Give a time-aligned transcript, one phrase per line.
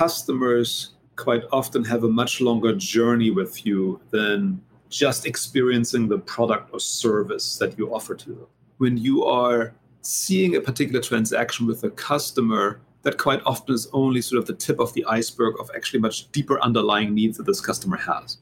[0.00, 6.70] customers quite often have a much longer journey with you than just experiencing the product
[6.72, 8.46] or service that you offer to them.
[8.78, 14.22] When you are seeing a particular transaction with a customer, that quite often is only
[14.22, 17.60] sort of the tip of the iceberg of actually much deeper underlying needs that this
[17.60, 18.38] customer has.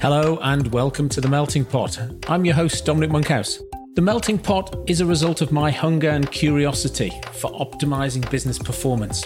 [0.00, 1.98] Hello and welcome to The Melting Pot.
[2.28, 3.60] I'm your host, Dominic Monkhouse.
[3.94, 9.22] The Melting Pot is a result of my hunger and curiosity for optimizing business performance,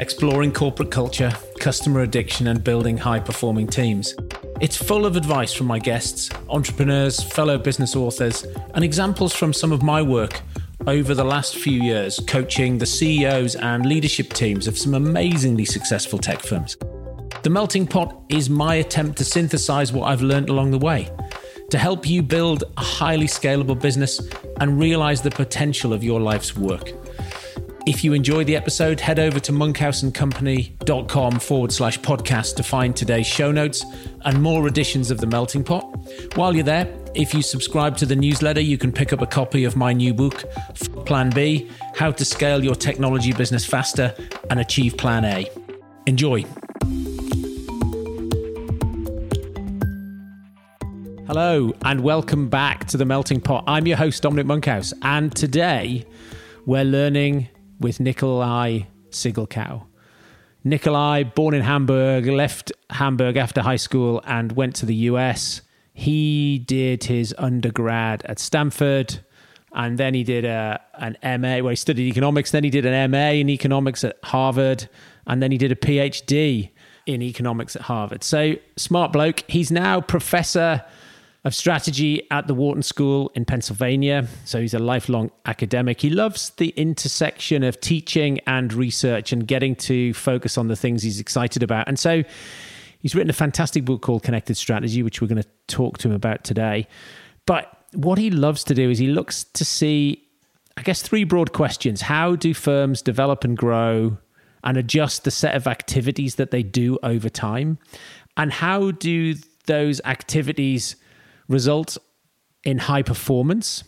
[0.00, 4.16] exploring corporate culture, customer addiction, and building high performing teams.
[4.60, 9.70] It's full of advice from my guests, entrepreneurs, fellow business authors, and examples from some
[9.70, 10.40] of my work
[10.88, 16.18] over the last few years coaching the CEOs and leadership teams of some amazingly successful
[16.18, 16.76] tech firms.
[17.44, 21.08] The Melting Pot is my attempt to synthesize what I've learned along the way
[21.72, 24.20] to help you build a highly scalable business
[24.60, 26.92] and realize the potential of your life's work.
[27.86, 33.26] If you enjoy the episode, head over to monkhouseandcompany.com forward slash podcast to find today's
[33.26, 33.86] show notes
[34.26, 35.82] and more editions of The Melting Pot.
[36.34, 39.64] While you're there, if you subscribe to the newsletter, you can pick up a copy
[39.64, 40.44] of my new book,
[41.06, 44.14] Plan B How to Scale Your Technology Business Faster
[44.50, 45.50] and Achieve Plan A.
[46.04, 46.44] Enjoy.
[51.28, 53.62] Hello, and welcome back to the Melting Pot.
[53.68, 56.04] I'm your host, Dominic Monkhouse, and today
[56.66, 57.48] we're learning
[57.78, 59.86] with Nicolaj Siggelkow.
[60.66, 65.60] Nicolaj, born in Hamburg, left Hamburg after high school and went to the US.
[65.94, 69.20] He did his undergrad at Stanford,
[69.72, 72.50] and then he did a, an MA where he studied economics.
[72.50, 74.88] Then he did an MA in economics at Harvard,
[75.28, 76.70] and then he did a PhD
[77.06, 78.24] in economics at Harvard.
[78.24, 79.44] So, smart bloke.
[79.48, 80.84] He's now professor
[81.44, 84.26] of strategy at the Wharton School in Pennsylvania.
[84.44, 86.00] So he's a lifelong academic.
[86.00, 91.02] He loves the intersection of teaching and research and getting to focus on the things
[91.02, 91.88] he's excited about.
[91.88, 92.22] And so
[93.00, 96.14] he's written a fantastic book called Connected Strategy, which we're going to talk to him
[96.14, 96.86] about today.
[97.44, 100.22] But what he loves to do is he looks to see,
[100.76, 102.02] I guess, three broad questions.
[102.02, 104.16] How do firms develop and grow
[104.62, 107.78] and adjust the set of activities that they do over time?
[108.36, 109.34] And how do
[109.66, 110.94] those activities
[111.52, 111.98] result
[112.64, 113.84] in high performance?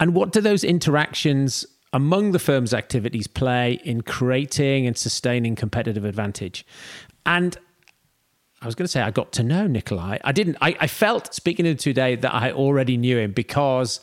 [0.00, 6.04] And what do those interactions among the firm's activities play in creating and sustaining competitive
[6.04, 6.66] advantage?
[7.26, 7.56] And
[8.60, 10.20] I was going to say I got to know Nicolaj.
[10.24, 10.56] I didn't.
[10.60, 14.00] I, I felt speaking to him today that I already knew him because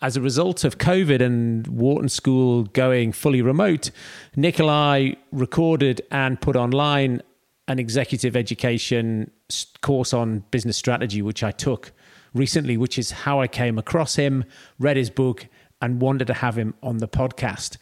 [0.00, 3.90] as a result of COVID and Wharton School going fully remote,
[4.36, 7.22] Nicolaj recorded and put online
[7.68, 9.30] an executive education
[9.82, 11.92] course on business strategy, which I took
[12.34, 14.44] recently, which is how I came across him,
[14.78, 15.46] read his book,
[15.80, 17.76] and wanted to have him on the podcast.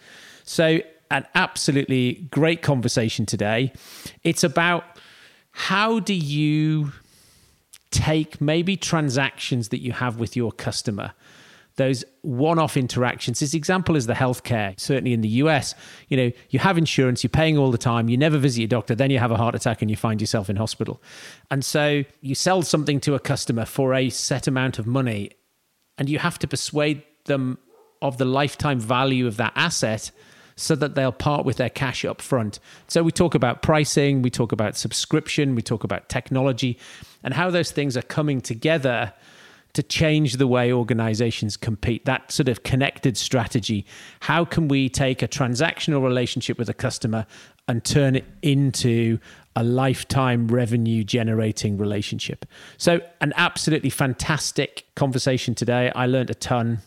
[0.45, 0.81] So,
[1.11, 3.73] an absolutely great conversation today.
[4.25, 4.85] It's about
[5.53, 6.93] how do you
[7.93, 11.13] take maybe transactions that you have with your customer
[11.77, 13.41] those one-off interactions.
[13.41, 14.79] This example is the healthcare.
[14.81, 15.75] Certainly in the US,
[16.09, 18.95] you know, you have insurance, you're paying all the time, you never visit your doctor,
[18.95, 21.03] then you have a heart attack and you find yourself in hospital.
[21.51, 25.33] And so you sell something to a customer for a set amount of money,
[25.99, 27.59] and you have to persuade them
[28.03, 30.11] of the lifetime value of that asset
[30.57, 32.59] so that they'll part with their cash up front.
[32.89, 36.79] So we talk about pricing, we talk about subscription, we talk about technology,
[37.23, 39.13] and how those things are coming together
[39.77, 43.85] to change the way organizations compete, that sort of connected strategy.
[44.21, 47.27] How can we take a transactional relationship with a customer
[47.69, 49.19] and turn it into
[49.55, 52.47] a lifetime revenue generating relationship?
[52.79, 55.93] So, an absolutely fantastic conversation today.
[55.95, 56.79] I learned a ton.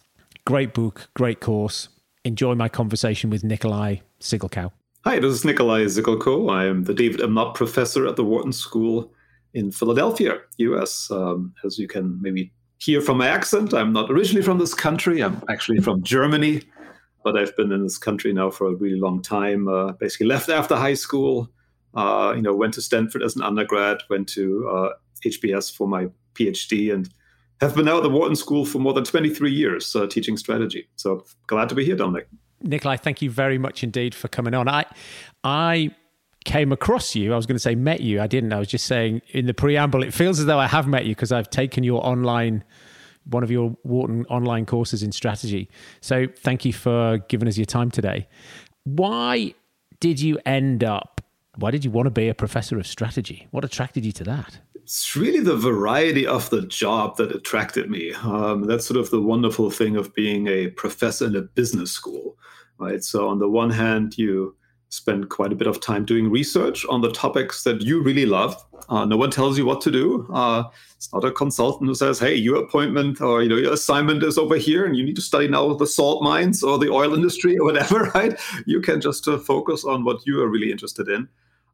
[0.46, 1.90] Great book, great course.
[2.26, 4.72] Enjoy my conversation with Nicolaj Siggelkow.
[5.06, 6.52] Hi, this is Nicolaj Siggelkow.
[6.52, 7.36] I am the David M.
[7.36, 9.14] Knott Professor at the Wharton School
[9.54, 11.12] in Philadelphia, US.
[11.12, 13.74] Um, as you can maybe hear from my accent.
[13.74, 15.22] I'm not originally from this country.
[15.22, 16.64] I'm actually from Germany,
[17.24, 19.68] but I've been in this country now for a really long time.
[19.68, 21.50] Uh, basically, left after high school.
[21.94, 24.00] Uh, you know, went to Stanford as an undergrad.
[24.10, 24.90] Went to uh,
[25.26, 27.10] HBS for my PhD, and
[27.62, 30.88] have been now at the Wharton School for more than 23 years uh, teaching strategy.
[30.96, 32.28] So glad to be here, Dominic.
[32.64, 34.68] Nicolaj, thank you very much indeed for coming on.
[34.68, 34.86] I,
[35.44, 35.92] I
[36.46, 37.34] came across you.
[37.34, 38.22] I was going to say met you.
[38.22, 38.54] I didn't.
[38.54, 41.16] I was just saying in the preamble, it feels as though I have met you
[41.16, 42.64] because I've taken your online,
[43.26, 45.70] one of your Wharton online courses in strategy.
[46.02, 48.28] So thank you for giving us your time today.
[48.84, 49.54] Why
[50.00, 51.22] did you end up?
[51.56, 53.48] Why did you want to be a professor of strategy?
[53.52, 54.60] What attracted you to that?
[54.76, 58.14] It's really the variety of the job that attracted me.
[58.14, 62.38] Um, that's sort of the wonderful thing of being a professor in a business school
[62.80, 63.04] right?
[63.04, 64.56] So on the one hand, you
[64.90, 68.64] spend quite a bit of time doing research on the topics that you really love.
[68.90, 70.28] Uh, no one tells you what to do.
[70.34, 70.64] Uh,
[70.96, 74.38] it's not a consultant who says, "Hey, your appointment or you know your assignment is
[74.38, 77.58] over here, and you need to study now the salt mines or the oil industry
[77.58, 78.40] or whatever." Right?
[78.66, 81.28] You can just uh, focus on what you are really interested in.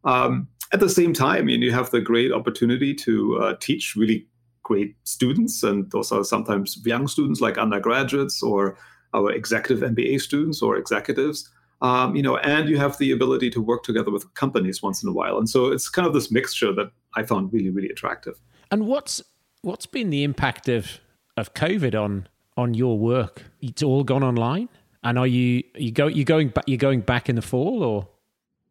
[0.03, 4.27] Um, at the same time, you have the great opportunity to uh, teach really
[4.63, 8.77] great students, and those are sometimes young students like undergraduates or
[9.13, 11.49] our executive MBA students or executives
[11.81, 15.09] um, you know, and you have the ability to work together with companies once in
[15.09, 15.37] a while.
[15.37, 18.39] And so it's kind of this mixture that I found really, really attractive.
[18.71, 19.21] And what's
[19.61, 20.99] what's been the impact of
[21.37, 22.27] of COVID on
[22.57, 23.43] on your work?
[23.61, 24.69] It's all gone online,
[25.03, 28.07] and are you you go you going back you going back in the fall or?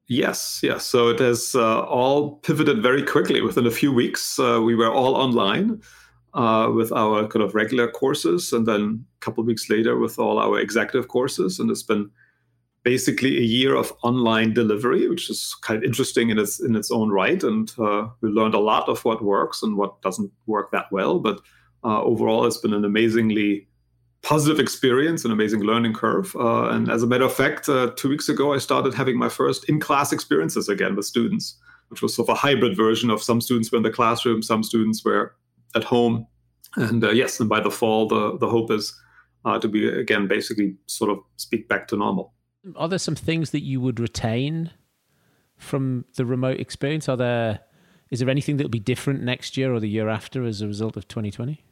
[0.06, 0.84] Yes, yes.
[0.84, 3.40] So it has uh, all pivoted very quickly.
[3.40, 5.80] Within a few weeks, uh, we were all online
[6.34, 10.18] uh, with our kind of regular courses, and then a couple of weeks later with
[10.18, 12.10] all our executive courses, and it's been
[12.84, 16.90] basically a year of online delivery, which is kind of interesting in its in its
[16.90, 17.42] own right.
[17.42, 21.18] And uh, we learned a lot of what works and what doesn't work that well.
[21.18, 21.40] But
[21.82, 23.66] uh, overall, it's been an amazingly
[24.22, 26.34] positive experience, an amazing learning curve.
[26.36, 29.28] Uh, and as a matter of fact, uh, two weeks ago, I started having my
[29.28, 31.58] first in-class experiences again with students,
[31.88, 34.62] which was sort of a hybrid version of some students were in the classroom, some
[34.62, 35.34] students were
[35.74, 36.26] at home.
[36.76, 38.98] And uh, yes, and by the fall, the the hope is
[39.44, 42.34] uh, to be again basically sort of speak back to normal.
[42.76, 44.70] Are there some things that you would retain
[45.56, 47.08] from the remote experience?
[47.08, 47.60] Are there
[48.10, 50.66] is there anything that will be different next year or the year after as a
[50.66, 51.64] result of 2020?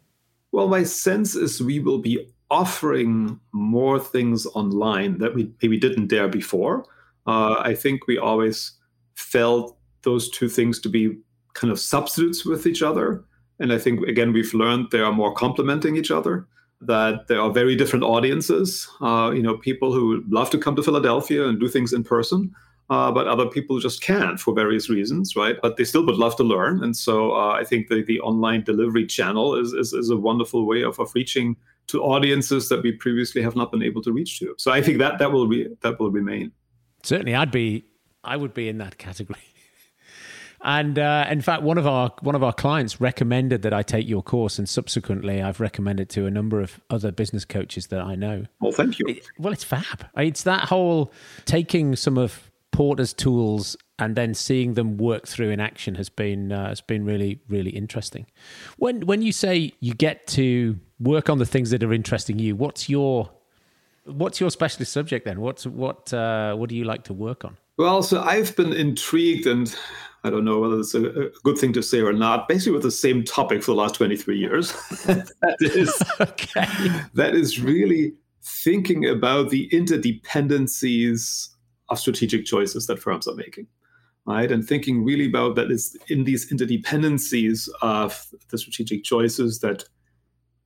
[0.51, 6.09] Well, my sense is we will be offering more things online that we maybe didn't
[6.09, 6.85] dare before.
[7.27, 8.73] Uh, I think we always
[9.15, 11.19] felt those two things to be
[11.55, 13.25] kind of substitutes with each other.
[13.59, 16.47] And I think, again, we've learned they are more complementing each other
[16.87, 18.89] that there are very different audiences.
[19.01, 22.55] Uh, you know, people who love to come to Philadelphia and do things in person,
[22.91, 25.57] uh, but other people just can't for various reasons, right?
[25.63, 26.83] But they still would love to learn.
[26.83, 30.67] And so uh, I think the, the online delivery channel is, is, is a wonderful
[30.67, 31.57] way of, of reaching
[31.89, 34.55] to audiences that we previously have not been able to reach to.
[34.59, 36.53] So I think that that will be that will remain.
[37.03, 37.85] Certainly, I'd be
[38.25, 39.41] I would be in that category.
[40.65, 44.09] And uh, in fact, one of our one of our clients recommended that I take
[44.09, 48.15] your course, and subsequently, I've recommended to a number of other business coaches that I
[48.15, 48.45] know.
[48.61, 49.07] Well, thank you.
[49.09, 50.07] It, well, it's fab.
[50.17, 51.13] It's that whole
[51.47, 56.53] taking some of Porter's tools and then seeing them work through in action has been
[56.53, 58.27] uh, has been really really interesting.
[58.79, 62.57] When when you say you get to work on the things that are interesting you,
[62.57, 63.31] what's your
[64.05, 65.41] what's your specialist subject then?
[65.41, 67.57] What's what uh, what do you like to work on?
[67.83, 69.75] Well, so I've been intrigued and
[70.23, 72.85] I don't know whether it's a, a, good thing to say or not, basically with
[72.85, 74.71] the same topic for the last 23 years.
[75.05, 76.69] that, is, okay.
[77.15, 81.49] that is really thinking about the interdependencies
[81.89, 83.67] of strategic choices that firms are making.
[84.27, 89.83] Right, and thinking really about that is in these interdependencies of the strategic choices that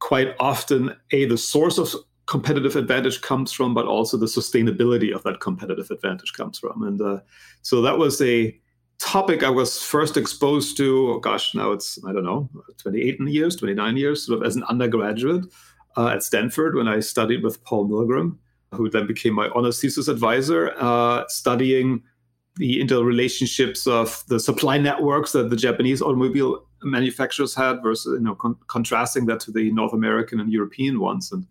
[0.01, 1.95] quite often a the source of
[2.27, 6.83] competitive advantage comes from, but also the sustainability of that competitive advantage comes from.
[6.83, 7.21] And uh,
[7.63, 8.59] so that was a
[8.99, 13.57] topic I was first exposed to, oh gosh, now it's, I don't know, 28 years,
[13.57, 15.45] 29 years, sort of as an undergraduate
[15.97, 18.39] uh, at Stanford when I studied with Paul Milgrom,
[18.73, 22.03] who then became my honors thesis advisor, uh, studying
[22.57, 28.35] the interrelationships of the supply networks that the Japanese automobile manufacturers had versus, you know,
[28.35, 31.31] con- contrasting that to the North American and European ones.
[31.33, 31.47] And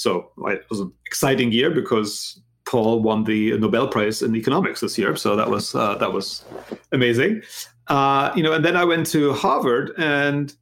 [0.00, 4.96] so it was an exciting year because Paul won the Nobel Prize in economics this
[4.96, 6.42] year, so that was uh, that was
[6.92, 7.42] amazing.
[7.88, 10.54] Uh, you know, and then I went to Harvard and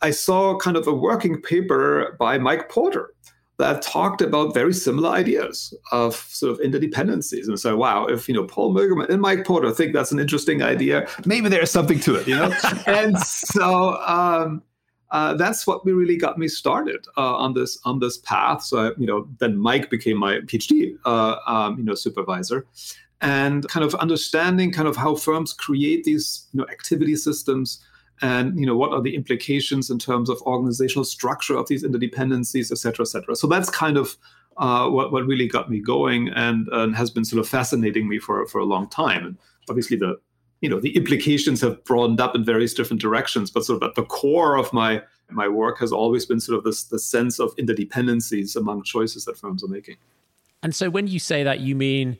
[0.00, 3.12] I saw kind of a working paper by Mike Porter
[3.58, 7.48] that talked about very similar ideas of sort of interdependencies.
[7.48, 10.62] And so, wow, if you know Paul Milgrom and Mike Porter think that's an interesting
[10.62, 12.54] idea, maybe there's something to it, you know.
[12.86, 13.98] and so.
[14.06, 14.62] Um,
[15.16, 18.62] uh, that's what really got me started uh, on this on this path.
[18.62, 22.66] So you know, then Mike became my PhD uh, um, you know supervisor,
[23.22, 27.82] and kind of understanding kind of how firms create these you know activity systems,
[28.20, 32.70] and you know what are the implications in terms of organizational structure of these interdependencies,
[32.70, 33.34] et cetera, et cetera.
[33.34, 34.18] So that's kind of
[34.58, 38.18] uh, what what really got me going, and, and has been sort of fascinating me
[38.18, 39.24] for for a long time.
[39.24, 39.38] And
[39.70, 40.16] obviously the
[40.60, 43.94] you know the implications have broadened up in various different directions but sort of at
[43.94, 47.54] the core of my my work has always been sort of this the sense of
[47.56, 49.96] interdependencies among choices that firms are making.
[50.62, 52.18] And so when you say that you mean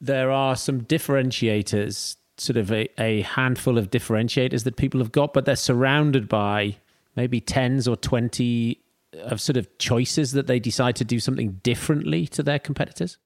[0.00, 5.32] there are some differentiators sort of a, a handful of differentiators that people have got
[5.32, 6.76] but they're surrounded by
[7.16, 8.80] maybe tens or 20
[9.22, 13.18] of sort of choices that they decide to do something differently to their competitors?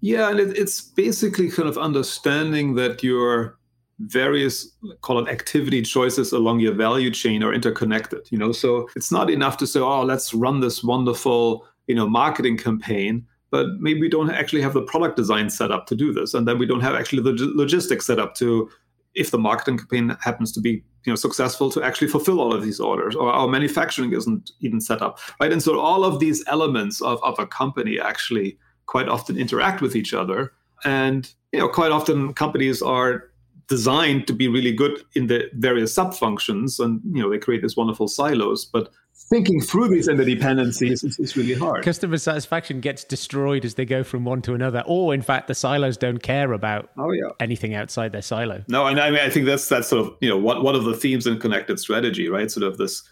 [0.00, 3.56] Yeah, and it, it's basically kind of understanding that your
[4.00, 4.70] various
[5.02, 8.26] call it activity choices along your value chain are interconnected.
[8.30, 12.08] You know, so it's not enough to say, oh, let's run this wonderful you know
[12.08, 16.12] marketing campaign but maybe we don't actually have the product design set up to do
[16.12, 18.68] this and then we don't have actually the logistics set up to
[19.14, 20.70] if the marketing campaign happens to be
[21.04, 24.80] you know successful to actually fulfill all of these orders or our manufacturing isn't even
[24.80, 29.08] set up right and so all of these elements of, of a company actually quite
[29.08, 30.52] often interact with each other
[30.84, 33.30] and you know quite often companies are
[33.68, 37.62] designed to be really good in the various sub functions and you know they create
[37.62, 38.90] these wonderful silos but
[39.28, 41.84] thinking through these interdependencies is, is really hard.
[41.84, 45.54] Customer satisfaction gets destroyed as they go from one to another, or in fact, the
[45.54, 47.30] silos don't care about oh, yeah.
[47.40, 48.62] anything outside their silo.
[48.68, 50.84] No, and I mean, I think that's that's sort of you know one one of
[50.84, 52.50] the themes in connected strategy, right?
[52.50, 53.02] Sort of this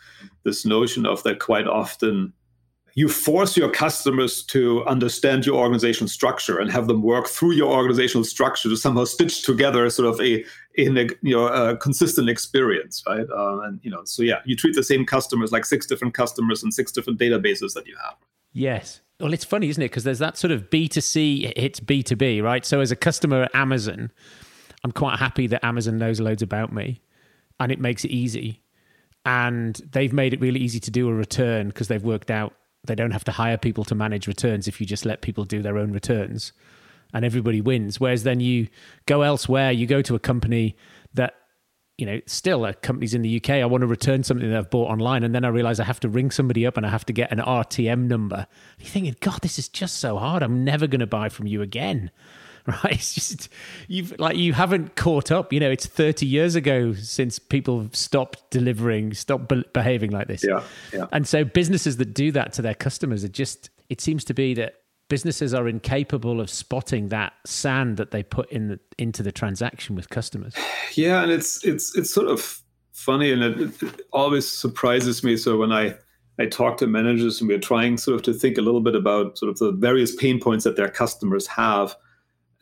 [0.45, 2.33] this notion of that quite often
[2.95, 7.73] you force your customers to understand your organizational structure and have them work through your
[7.73, 10.45] organizational structure to somehow stitch together sort of a
[10.75, 13.27] in a you know a consistent experience right?
[13.35, 16.63] Uh, and you know so yeah you treat the same customers like six different customers
[16.63, 18.15] and six different databases that you have.
[18.53, 19.01] Yes.
[19.21, 19.91] Well it's funny isn't it?
[19.91, 22.65] Because there's that sort of b2c hits b2b right?
[22.65, 24.11] So as a customer at amazon
[24.85, 27.01] i'm quite happy that amazon knows loads about me
[27.63, 28.61] and it makes it easy.
[29.25, 32.95] And they've made it really easy to do a return because they've worked out they
[32.95, 35.79] don't have to hire people to manage returns if you just let people do their
[35.79, 36.53] own returns
[37.13, 38.01] and everybody wins.
[38.01, 38.69] Whereas then you
[39.07, 40.77] go elsewhere, you go to a company
[41.15, 41.35] that,
[41.99, 43.51] you know, still uh, a company's in the UK.
[43.51, 45.23] I want to return something that I've bought online.
[45.23, 47.31] And then I realize I have to ring somebody up and I have to get
[47.31, 48.47] an RTM number.
[48.79, 50.43] You're thinking, God, this is just so hard.
[50.43, 52.11] I'm never going to buy from you again.
[52.67, 52.93] Right?
[52.93, 53.49] It's just,
[53.89, 55.53] you've like, you haven't caught up.
[55.53, 60.45] You know, it's 30 years ago since people stopped delivering, stopped be- behaving like this.
[60.45, 60.63] Yeah.
[60.93, 61.07] Yeah.
[61.11, 64.55] And so businesses that do that to their customers are just, it seems to be
[64.55, 64.77] that
[65.09, 69.95] businesses are incapable of spotting that sand that they put in the, into the transaction
[69.95, 70.55] with customers.
[70.95, 75.37] Yeah, and it's it's it's sort of funny, and it, it always surprises me.
[75.37, 75.97] So when I
[76.39, 79.37] I talk to managers and we're trying sort of to think a little bit about
[79.37, 81.95] sort of the various pain points that their customers have,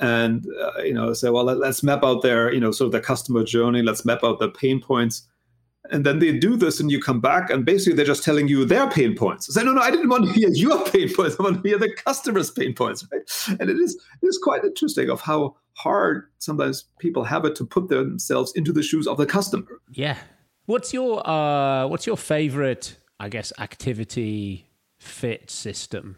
[0.00, 2.92] and uh, you know say, well, let, us map out their you know sort of
[2.92, 3.82] the customer journey.
[3.82, 5.26] Let's map out the pain points.
[5.90, 8.64] And then they do this and you come back and basically they're just telling you
[8.64, 9.52] their pain points.
[9.52, 11.36] Say no no i didn't want to hear your pain points.
[11.38, 13.22] I want to hear the customer's pain points right?
[13.60, 17.64] And it is it is quite interesting of how hard sometimes people have it to
[17.64, 19.80] put themselves into the shoes of the customer.
[19.90, 20.16] Yeah.
[20.66, 24.66] What's your uh what's your favorite i guess activity
[24.98, 26.16] fit system?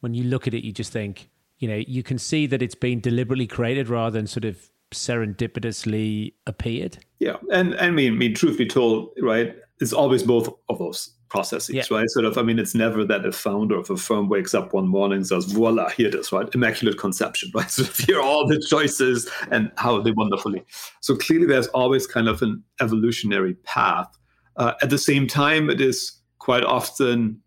[0.00, 1.28] When you look at it you just think
[1.62, 6.34] you know you can see that it's been deliberately created rather than sort of serendipitously
[6.46, 6.98] appeared.
[7.20, 9.54] Yeah, and, and I mean, I mean, truth be told, right?
[9.80, 11.84] It's always both of those processes, yeah.
[11.90, 12.10] right?
[12.10, 14.88] Sort of, I mean, it's never that a founder of a firm wakes up one
[14.88, 16.52] morning and says, "Voila, here it is," right?
[16.52, 17.70] Immaculate conception, right?
[17.70, 20.64] So here are all the choices and how they wonderfully.
[21.00, 24.08] So clearly, there's always kind of an evolutionary path.
[24.56, 27.40] Uh, at the same time, it is quite often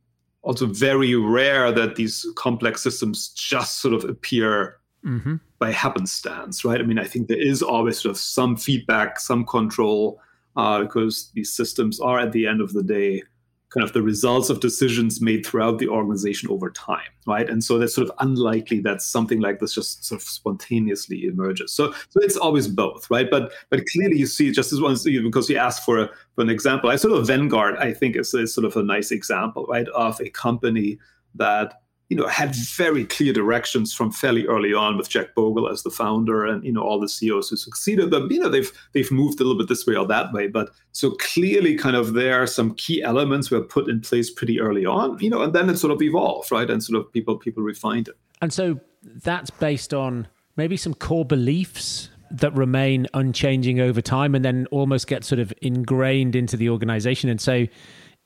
[0.45, 5.35] also very rare that these complex systems just sort of appear mm-hmm.
[5.57, 6.79] by happenstance, right?
[6.79, 10.21] I mean, I think there is always sort of some feedback, some control,
[10.55, 13.23] uh, because these systems are at the end of the day
[13.75, 17.50] kind of the results of decisions made throughout the organization over time, right?
[17.50, 21.74] And so that's sort of unlikely that something like this just sort of spontaneously emerges.
[21.74, 23.29] So, so it's always both, right?
[23.29, 26.50] But but clearly you see just as one because you asked for, a, for an
[26.50, 29.88] example, I sort of Vanguard I think is, is sort of a nice example, right,
[29.89, 30.98] of a company
[31.36, 35.81] that you know, had very clear directions from fairly early on with Jack Bogle as
[35.81, 38.31] the founder and, you know, all the CEOs who succeeded them.
[38.31, 40.47] You know, they've they've moved a little bit this way or that way.
[40.47, 44.62] But so clearly kind of there are some key elements were put in place pretty
[44.62, 46.69] early on, you know, and then it sort of evolved, right?
[46.69, 48.15] And sort of people people refined it.
[48.41, 54.45] And so that's based on maybe some core beliefs that remain unchanging over time and
[54.45, 57.29] then almost get sort of ingrained into the organization.
[57.29, 57.65] And so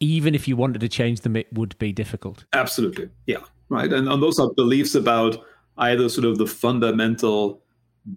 [0.01, 2.45] even if you wanted to change them, it would be difficult.
[2.53, 3.09] Absolutely.
[3.25, 3.91] Yeah right?
[3.91, 5.37] And, and those are beliefs about
[5.77, 7.61] either sort of the fundamental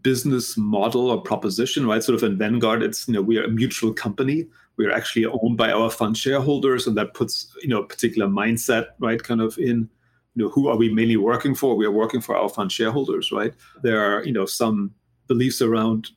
[0.00, 2.02] business model or proposition, right?
[2.02, 4.46] Sort of in Vanguard, it's you know we are a mutual company.
[4.76, 8.28] We are actually owned by our fund shareholders, and that puts you know a particular
[8.28, 9.22] mindset, right?
[9.22, 9.88] Kind of in
[10.34, 11.76] you know who are we mainly working for?
[11.76, 13.52] We are working for our fund shareholders, right?
[13.82, 14.94] There are you know some
[15.26, 16.10] beliefs around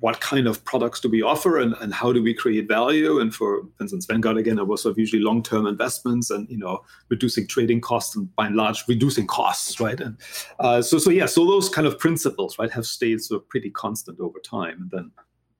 [0.00, 3.18] what kind of products do we offer and, and how do we create value?
[3.18, 6.80] And for, instance, Vanguard, again, it was sort of usually long-term investments and, you know,
[7.08, 9.98] reducing trading costs and by and large, reducing costs, right?
[10.00, 10.16] And
[10.58, 13.70] uh, so, so yeah, so those kind of principles, right, have stayed sort of pretty
[13.70, 14.82] constant over time.
[14.82, 15.10] And then,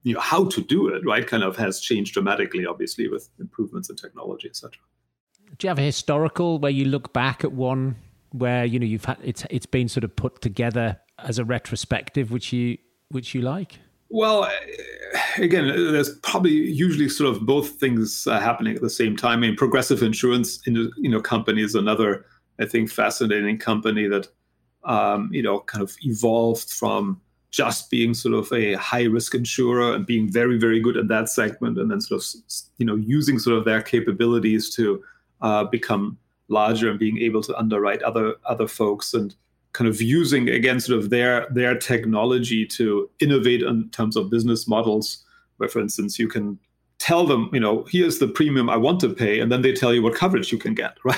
[0.03, 3.89] you know, how to do it, right, kind of has changed dramatically, obviously, with improvements
[3.89, 4.71] in technology, etc.
[5.57, 7.95] Do you have a historical where you look back at one
[8.31, 12.31] where you know you've had it's it's been sort of put together as a retrospective,
[12.31, 12.77] which you
[13.09, 13.79] which you like?
[14.13, 14.51] Well,
[15.37, 19.39] again, there's probably usually sort of both things uh, happening at the same time.
[19.39, 22.25] I mean, Progressive Insurance, you know, company is another,
[22.59, 24.27] I think, fascinating company that,
[24.83, 29.93] um, you know, kind of evolved from just being sort of a high risk insurer
[29.95, 32.27] and being very, very good in that segment, and then sort of,
[32.79, 35.01] you know, using sort of their capabilities to
[35.41, 36.17] uh, become
[36.49, 39.35] larger and being able to underwrite other other folks and
[39.73, 44.67] kind of using again sort of their their technology to innovate in terms of business
[44.67, 45.23] models
[45.57, 46.59] where for instance you can
[46.99, 49.93] tell them you know here's the premium i want to pay and then they tell
[49.93, 51.17] you what coverage you can get right?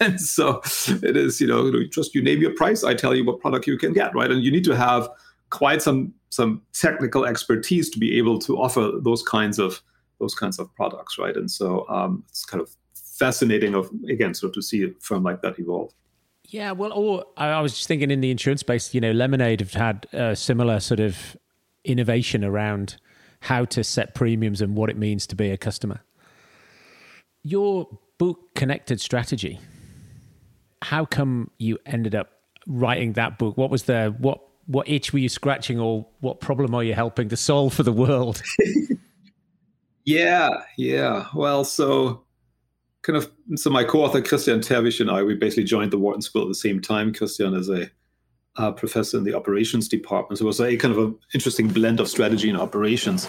[0.00, 3.40] And so it is you know just you name your price i tell you what
[3.40, 4.30] product you can get right?
[4.30, 5.08] And you need to have
[5.50, 9.80] quite some some technical expertise to be able to offer those kinds of
[10.18, 11.36] those kinds of products right?
[11.36, 15.22] And so um, it's kind of fascinating of again sort of to see a firm
[15.22, 15.92] like that evolve
[16.48, 19.74] yeah, well, or I was just thinking in the insurance space, you know, Lemonade have
[19.74, 21.36] had a similar sort of
[21.84, 22.96] innovation around
[23.40, 26.00] how to set premiums and what it means to be a customer.
[27.42, 29.58] Your book, Connected Strategy,
[30.82, 32.30] how come you ended up
[32.66, 33.56] writing that book?
[33.56, 37.28] What was the what what itch were you scratching, or what problem are you helping
[37.28, 38.42] to solve for the world?
[40.04, 41.26] yeah, yeah.
[41.34, 42.23] Well, so
[43.04, 46.42] kind of so my co-author Christian Terwiesch and I we basically joined the Wharton School
[46.42, 47.12] at the same time.
[47.12, 47.90] Christian is a
[48.72, 52.08] professor in the operations department, so it was a kind of an interesting blend of
[52.08, 53.28] strategy and operations.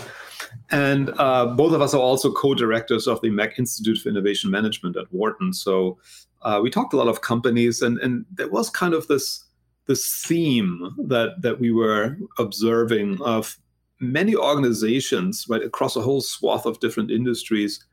[0.72, 4.96] And uh, both of us are also co-directors of the Mack Institute for Innovation Management
[4.96, 5.52] at Wharton.
[5.52, 5.98] So
[6.44, 9.44] uh, we talked a lot of companies, and and there was kind of this
[9.88, 13.58] this theme that that we were observing of
[14.00, 17.84] many organizations right across a whole swath of different industries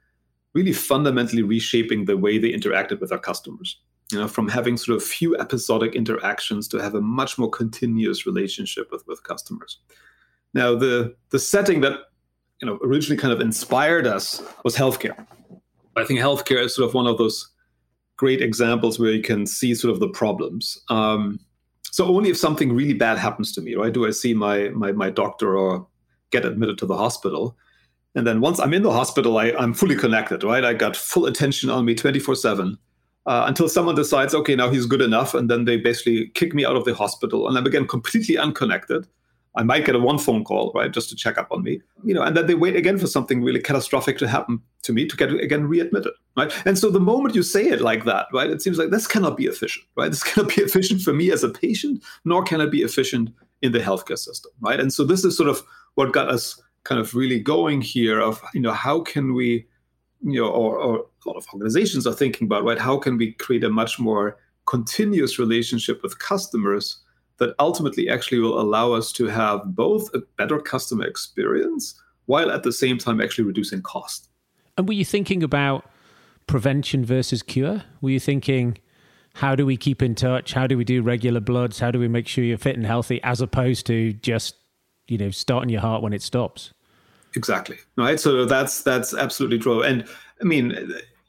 [0.54, 3.80] really fundamentally reshaping the way they interacted with our customers.
[4.10, 8.26] You know, from having sort of few episodic interactions to have a much more continuous
[8.26, 9.78] relationship with, with customers.
[10.52, 11.98] Now, the the setting that
[12.60, 15.26] you know originally kind of inspired us was healthcare.
[15.96, 17.50] I think healthcare is sort of one of those
[18.16, 20.78] great examples where you can see sort of the problems.
[20.90, 21.40] Um,
[21.82, 24.92] so only if something really bad happens to me, right, do I see my my
[24.92, 25.86] my doctor or
[26.32, 27.56] get admitted to the hospital.
[28.14, 30.64] And then once I'm in the hospital, I, am fully connected, right?
[30.64, 32.78] I got full attention on me 24 uh, 7
[33.26, 35.34] until someone decides, okay, now he's good enough.
[35.34, 37.48] And then they basically kick me out of the hospital.
[37.48, 39.06] And I'm again completely unconnected.
[39.54, 42.14] I might get a one phone call, right, just to check up on me, you
[42.14, 45.14] know, and then they wait again for something really catastrophic to happen to me to
[45.14, 46.50] get again readmitted, right?
[46.66, 49.36] And so the moment you say it like that, right, it seems like this cannot
[49.36, 50.08] be efficient, right?
[50.08, 53.28] This cannot be efficient for me as a patient, nor can it be efficient
[53.60, 54.80] in the healthcare system, right?
[54.80, 55.62] And so this is sort of
[55.96, 59.66] what got us kind of really going here of you know how can we
[60.24, 63.32] you know or, or a lot of organizations are thinking about right how can we
[63.32, 66.98] create a much more continuous relationship with customers
[67.38, 72.62] that ultimately actually will allow us to have both a better customer experience while at
[72.62, 74.28] the same time actually reducing cost?
[74.76, 75.84] And were you thinking about
[76.46, 77.82] prevention versus cure?
[78.00, 78.78] Were you thinking
[79.34, 80.52] how do we keep in touch?
[80.52, 81.78] How do we do regular bloods?
[81.80, 84.54] How do we make sure you're fit and healthy as opposed to just
[85.12, 86.72] you know starting your heart when it stops.
[87.34, 87.78] Exactly.
[87.96, 88.18] Right?
[88.18, 89.82] So that's that's absolutely true.
[89.82, 90.04] And
[90.40, 90.72] i mean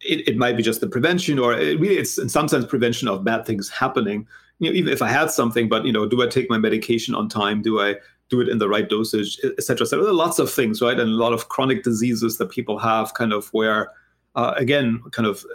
[0.06, 3.08] it, it might be just the prevention or it really it's in some sense prevention
[3.08, 4.28] of bad things happening.
[4.60, 7.14] You know even if i had something but you know do i take my medication
[7.16, 7.62] on time?
[7.62, 7.96] Do i
[8.30, 10.04] do it in the right dosage et cetera, et cetera.
[10.04, 11.00] There are lots of things right?
[11.00, 13.92] And a lot of chronic diseases that people have kind of where
[14.36, 15.46] uh, again kind of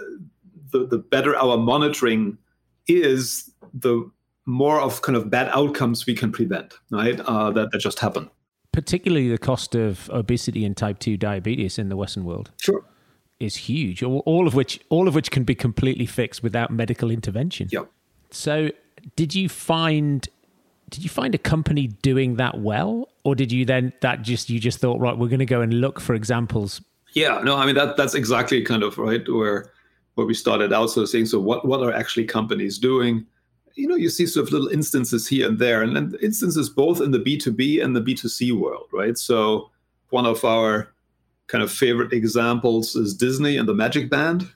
[0.72, 2.38] the, the better our monitoring
[2.86, 4.10] is the
[4.48, 7.20] more of kind of bad outcomes we can prevent, right?
[7.20, 8.30] Uh, that, that just happen.
[8.72, 12.50] Particularly the cost of obesity and type 2 diabetes in the Western world.
[12.56, 12.82] Sure.
[13.40, 17.08] Is huge, all, all of which all of which can be completely fixed without medical
[17.08, 17.68] intervention.
[17.70, 17.88] Yep.
[18.32, 18.70] So,
[19.14, 20.28] did you find
[20.90, 24.58] did you find a company doing that well, or did you then that just you
[24.58, 26.82] just thought right, we're going to go and look for examples?
[27.12, 29.70] Yeah, no, I mean that that's exactly kind of right where
[30.16, 30.86] where we started out.
[30.86, 33.24] So saying, so what what are actually companies doing?
[33.74, 37.10] You know, you see sort of little instances here and there, and, instances both in
[37.10, 39.16] the B2B and the B2C world, right?
[39.16, 39.70] So
[40.10, 40.92] one of our
[41.46, 44.50] kind of favorite examples is Disney and the Magic Band.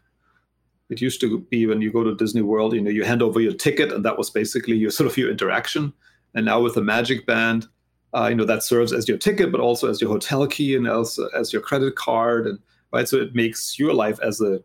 [0.91, 3.41] It used to be when you go to Disney World, you know, you hand over
[3.41, 5.93] your ticket, and that was basically your sort of your interaction.
[6.35, 7.67] And now with the Magic Band,
[8.15, 10.87] uh, you know, that serves as your ticket, but also as your hotel key and
[10.87, 12.59] as as your credit card, and
[12.93, 13.09] right.
[13.09, 14.61] So it makes your life as a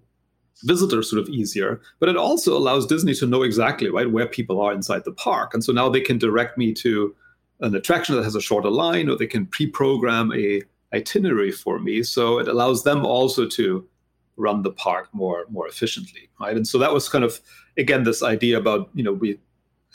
[0.63, 4.59] visitors sort of easier but it also allows disney to know exactly right where people
[4.61, 5.53] are inside the park.
[5.53, 7.15] And so now they can direct me to
[7.59, 10.61] an attraction that has a shorter line or they can pre-program a
[10.93, 12.01] itinerary for me.
[12.03, 13.87] So it allows them also to
[14.35, 16.55] run the park more more efficiently right?
[16.55, 17.39] And so that was kind of
[17.77, 19.39] again, this idea about you know we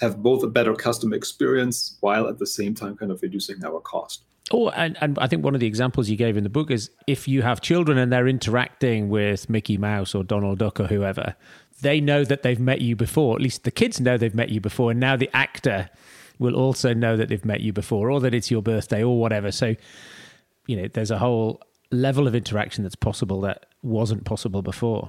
[0.01, 3.81] have both a better customer experience while at the same time kind of reducing our
[3.81, 4.25] cost.
[4.53, 6.91] Oh, and, and I think one of the examples you gave in the book is
[7.07, 11.35] if you have children and they're interacting with Mickey Mouse or Donald Duck or whoever,
[11.81, 13.35] they know that they've met you before.
[13.35, 14.91] At least the kids know they've met you before.
[14.91, 15.89] And now the actor
[16.39, 19.51] will also know that they've met you before or that it's your birthday or whatever.
[19.51, 19.75] So,
[20.67, 25.09] you know, there's a whole level of interaction that's possible that wasn't possible before.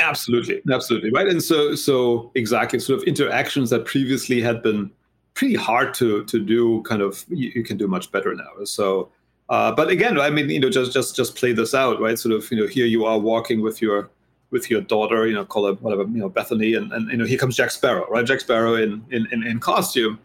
[0.00, 1.26] Absolutely, absolutely, right.
[1.26, 4.90] And so, so exactly, sort of interactions that previously had been
[5.38, 8.64] pretty hard to to do, kind of you, you can do much better now.
[8.64, 9.08] So,
[9.48, 12.18] uh, but again, I mean, you know, just just just play this out, right?
[12.18, 14.10] Sort of, you know, here you are walking with your
[14.50, 17.26] with your daughter, you know, call her whatever, you know, Bethany, and, and you know,
[17.26, 18.24] here comes Jack Sparrow, right?
[18.24, 20.18] Jack Sparrow in, in, in, in, costume.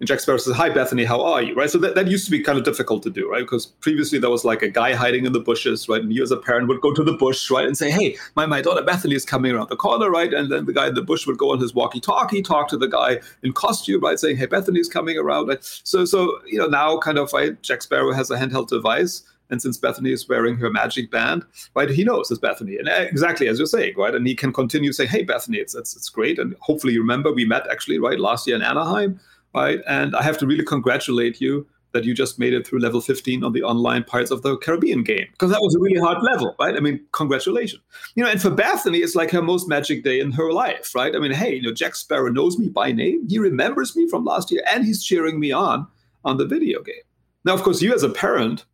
[0.00, 1.54] And Jack Sparrow says, Hi Bethany, how are you?
[1.54, 1.70] Right.
[1.70, 3.40] So that, that used to be kind of difficult to do, right?
[3.40, 6.02] Because previously there was like a guy hiding in the bushes, right?
[6.02, 8.44] And you as a parent would go to the bush, right, and say, Hey, my,
[8.44, 10.32] my daughter Bethany is coming around the corner, right?
[10.32, 12.88] And then the guy in the bush would go on his walkie-talkie, talk to the
[12.88, 15.48] guy in costume, right, saying, Hey, Bethany is coming around.
[15.48, 15.64] Right?
[15.84, 19.60] So so you know, now kind of right, Jack Sparrow has a handheld device and
[19.60, 22.76] since Bethany is wearing her magic band, right, he knows it's Bethany.
[22.76, 24.14] And uh, exactly as you're saying, right?
[24.14, 26.38] And he can continue saying, hey, Bethany, it's, it's, it's great.
[26.38, 29.20] And hopefully you remember we met actually, right, last year in Anaheim,
[29.54, 29.80] right?
[29.88, 33.42] And I have to really congratulate you that you just made it through level 15
[33.42, 36.54] on the online Pirates of the Caribbean game because that was a really hard level,
[36.58, 36.76] right?
[36.76, 37.82] I mean, congratulations.
[38.14, 41.14] You know, and for Bethany, it's like her most magic day in her life, right?
[41.14, 43.28] I mean, hey, you know, Jack Sparrow knows me by name.
[43.28, 45.86] He remembers me from last year and he's cheering me on
[46.24, 47.02] on the video game.
[47.44, 48.66] Now, of course, you as a parent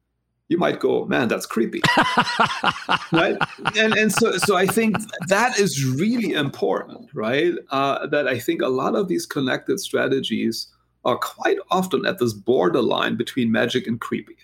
[0.49, 1.83] you might go, man, that's creepy.
[3.13, 3.37] right?
[3.77, 4.97] And and so so I think
[5.29, 7.55] that is really important, right?
[7.71, 10.69] Uh, that I think a lot of these connected strategies
[11.05, 14.37] are quite often at this borderline between magic and creepy.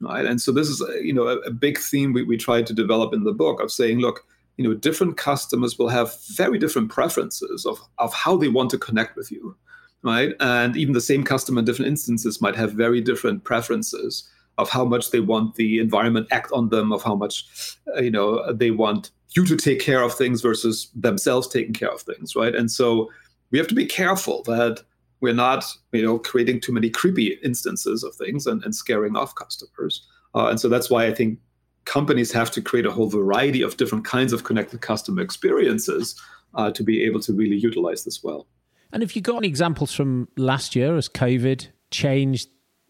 [0.00, 0.26] Right.
[0.26, 3.14] And so this is you know a, a big theme we, we tried to develop
[3.14, 7.64] in the book of saying, look, you know, different customers will have very different preferences
[7.64, 9.56] of, of how they want to connect with you.
[10.02, 10.34] Right.
[10.40, 14.84] And even the same customer in different instances might have very different preferences of how
[14.84, 18.70] much they want the environment act on them, of how much uh, you know they
[18.70, 22.54] want you to take care of things versus themselves taking care of things, right?
[22.54, 23.10] And so
[23.50, 24.82] we have to be careful that
[25.20, 29.34] we're not you know creating too many creepy instances of things and, and scaring off
[29.34, 30.06] customers.
[30.34, 31.38] Uh, and so that's why I think
[31.86, 36.20] companies have to create a whole variety of different kinds of connected customer experiences
[36.54, 38.46] uh, to be able to really utilize this well.
[38.92, 42.48] And if you got any examples from last year as COVID changed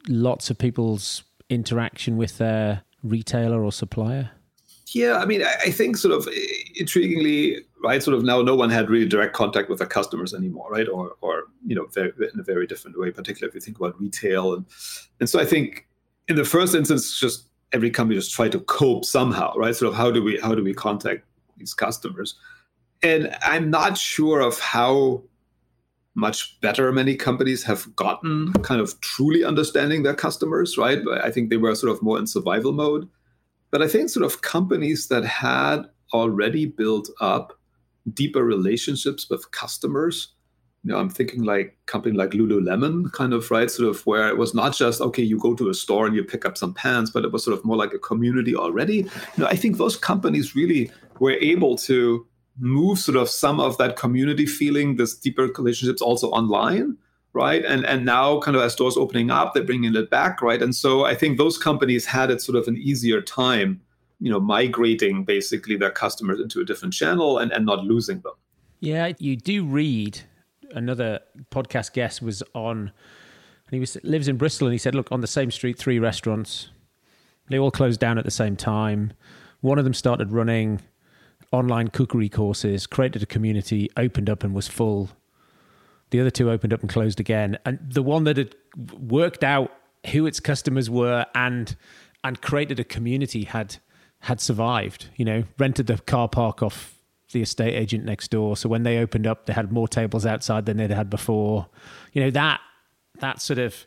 [0.09, 4.31] lots of people's interaction with their retailer or supplier?
[4.89, 6.33] Yeah, I mean, I think sort of
[6.81, 8.03] intriguingly, right?
[8.03, 10.89] Sort of now, no one had really direct contact with their customers anymore, right?
[10.89, 14.01] Or, or you know, very, in a very different way, particularly if you think about
[14.01, 14.65] retail, and
[15.19, 15.89] and so I think
[16.29, 19.75] in the first instance, just every company just tried to cope somehow, right?
[19.75, 21.25] Sort of how do we how do we contact
[21.57, 22.37] these customers?
[23.03, 25.23] And I'm not sure of how
[26.17, 30.99] much better many companies have gotten kind of truly understanding their customers, right?
[31.23, 33.09] I think they were sort of more in survival mode.
[33.71, 35.83] But I think sort of companies that had
[36.15, 37.59] already built up
[38.15, 40.33] deeper relationships with customers,
[40.85, 44.39] you know, I'm thinking like company like Lululemon, kind of right, sort of where it
[44.39, 47.11] was not just okay, you go to a store and you pick up some pants,
[47.11, 48.97] but it was sort of more like a community already.
[48.97, 52.27] You know, I think those companies really were able to
[52.59, 56.97] move sort of some of that community feeling, this deeper relationships also online,
[57.33, 57.65] right?
[57.65, 60.63] And and now kind of as doors opening up, they're bringing it back, right?
[60.63, 63.81] And so I think those companies had it sort of an easier time,
[64.21, 68.35] you know, migrating basically their customers into a different channel and, and not losing them.
[68.81, 70.21] Yeah, you do read
[70.73, 72.93] another podcast guest was on
[73.69, 75.99] and he was lives in Bristol and he said, look, on the same street, three
[75.99, 76.71] restaurants.
[77.49, 79.13] They all closed down at the same time.
[79.61, 80.81] One of them started running
[81.53, 85.11] online cookery courses, created a community, opened up and was full.
[86.11, 87.59] The other two opened up and closed again.
[87.65, 88.55] And the one that had
[89.01, 89.73] worked out
[90.13, 91.77] who its customers were and
[92.23, 93.77] and created a community had
[94.21, 95.09] had survived.
[95.17, 96.95] You know, rented the car park off
[97.33, 98.57] the estate agent next door.
[98.57, 101.69] So when they opened up, they had more tables outside than they'd had before.
[102.13, 102.61] You know that
[103.19, 103.87] that sort of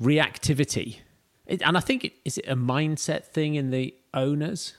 [0.00, 0.98] reactivity,
[1.46, 4.74] it, and I think it, is it a mindset thing in the owners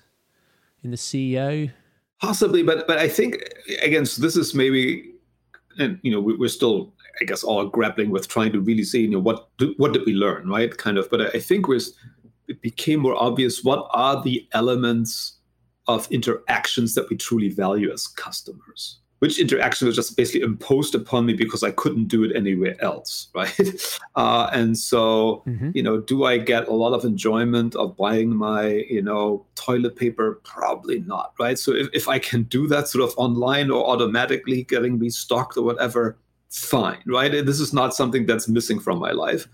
[0.83, 1.71] in the CEO?
[2.21, 3.43] Possibly, but but I think
[3.81, 5.11] again, so this is maybe,
[5.77, 9.09] and you know, we're still, I guess, all grappling with trying to really say, you
[9.09, 10.75] know, what do, what did we learn, right?
[10.75, 11.93] Kind of, but I think was
[12.47, 15.37] it became more obvious what are the elements
[15.87, 21.25] of interactions that we truly value as customers, which interaction was just basically imposed upon
[21.25, 23.97] me because I couldn't do it anywhere else, right?
[24.15, 25.71] Uh, and so, mm-hmm.
[25.73, 29.95] you know, do I get a lot of enjoyment of buying my, you know, toilet
[29.95, 30.39] paper?
[30.43, 31.57] Probably not, right?
[31.57, 35.63] So if, if I can do that sort of online or automatically getting restocked or
[35.63, 36.17] whatever,
[36.49, 37.31] fine, right?
[37.31, 39.47] This is not something that's missing from my life.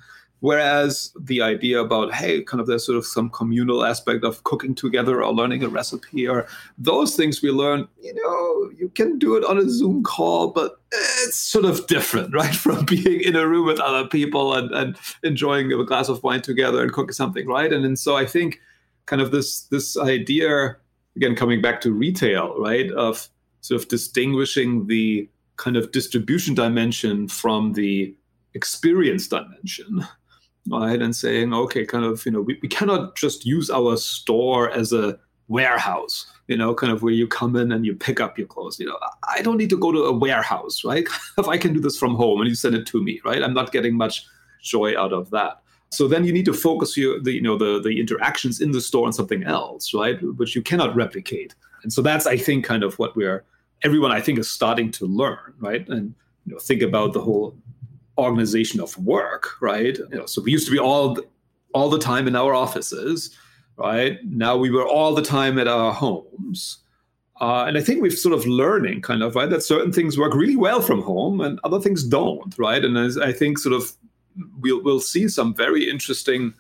[0.43, 4.75] Whereas the idea about, hey, kind of there's sort of some communal aspect of cooking
[4.75, 9.37] together or learning a recipe or those things we learn, you know, you can do
[9.37, 12.53] it on a Zoom call, but it's sort of different, right?
[12.53, 16.41] From being in a room with other people and, and enjoying a glass of wine
[16.41, 17.71] together and cooking something, right?
[17.71, 18.59] And, and so I think
[19.05, 20.75] kind of this this idea,
[21.15, 23.29] again, coming back to retail, right, of
[23.61, 28.13] sort of distinguishing the kind of distribution dimension from the
[28.55, 30.05] experience dimension
[30.69, 31.01] right?
[31.01, 34.93] And saying, okay, kind of, you know, we, we cannot just use our store as
[34.93, 38.47] a warehouse, you know, kind of where you come in and you pick up your
[38.47, 38.79] clothes.
[38.79, 38.97] You know,
[39.29, 41.07] I don't need to go to a warehouse, right?
[41.37, 43.43] if I can do this from home and you send it to me, right?
[43.43, 44.25] I'm not getting much
[44.61, 45.59] joy out of that.
[45.91, 48.81] So then you need to focus your, the, you know, the the interactions in the
[48.81, 50.17] store on something else, right?
[50.37, 51.53] Which you cannot replicate.
[51.83, 53.43] And so that's, I think, kind of what we're
[53.83, 55.87] everyone I think is starting to learn, right?
[55.87, 57.55] And you know, think about the whole
[58.17, 59.97] organization of work, right?
[59.97, 61.17] You know, so we used to be all
[61.73, 63.35] all the time in our offices,
[63.77, 64.23] right?
[64.23, 66.77] Now we were all the time at our homes.
[67.41, 70.35] Uh, and I think we've sort of learning kind of right that certain things work
[70.35, 72.85] really well from home and other things don't, right?
[72.85, 73.91] And as I think sort of
[74.59, 76.53] we'll we'll see some very interesting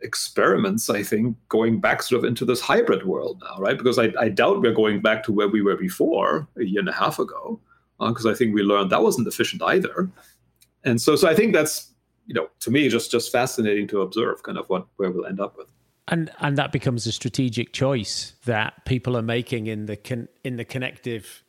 [0.00, 0.88] experiments.
[0.88, 3.76] I think going back sort of into this hybrid world now, right?
[3.76, 6.88] Because I, I doubt we're going back to where we were before a year and
[6.88, 7.58] a half ago,
[7.98, 10.10] because uh, I think we learned that wasn't efficient either
[10.84, 11.92] and so so I think that's
[12.26, 15.40] you know to me just just fascinating to observe kind of what where we'll end
[15.40, 15.66] up with.
[16.08, 20.56] And and that becomes a strategic choice that people are making in the con, in
[20.56, 21.42] the connective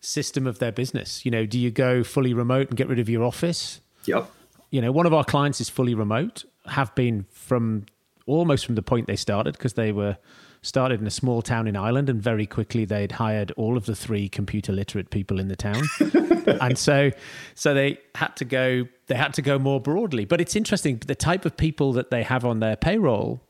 [0.00, 1.24] system of their business.
[1.24, 3.80] You know, do you go fully remote and get rid of your office?
[4.04, 4.30] Yep.
[4.70, 7.86] You know, one of our clients is fully remote, have been from
[8.26, 10.16] almost from the point they started because they were
[10.62, 13.94] started in a small town in Ireland, and very quickly they'd hired all of the
[13.94, 15.82] three computer literate people in the town,
[16.60, 17.10] and so
[17.54, 20.24] so they had to go they had to go more broadly.
[20.24, 23.40] But it's interesting the type of people that they have on their payroll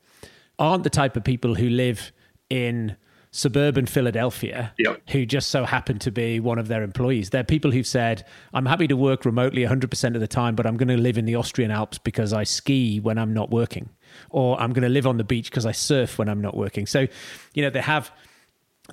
[0.59, 2.13] aren't the type of people who live
[2.51, 2.97] in
[3.31, 5.01] suburban Philadelphia yep.
[5.11, 7.31] who just so happen to be one of their employees.
[7.31, 10.77] They're people who've said, I'm happy to work remotely 100% of the time, but I'm
[10.77, 13.91] going to live in the Austrian Alps because I ski when I'm not working
[14.31, 16.87] or I'm going to live on the beach because I surf when I'm not working.
[16.87, 17.07] So,
[17.55, 18.11] you know, they have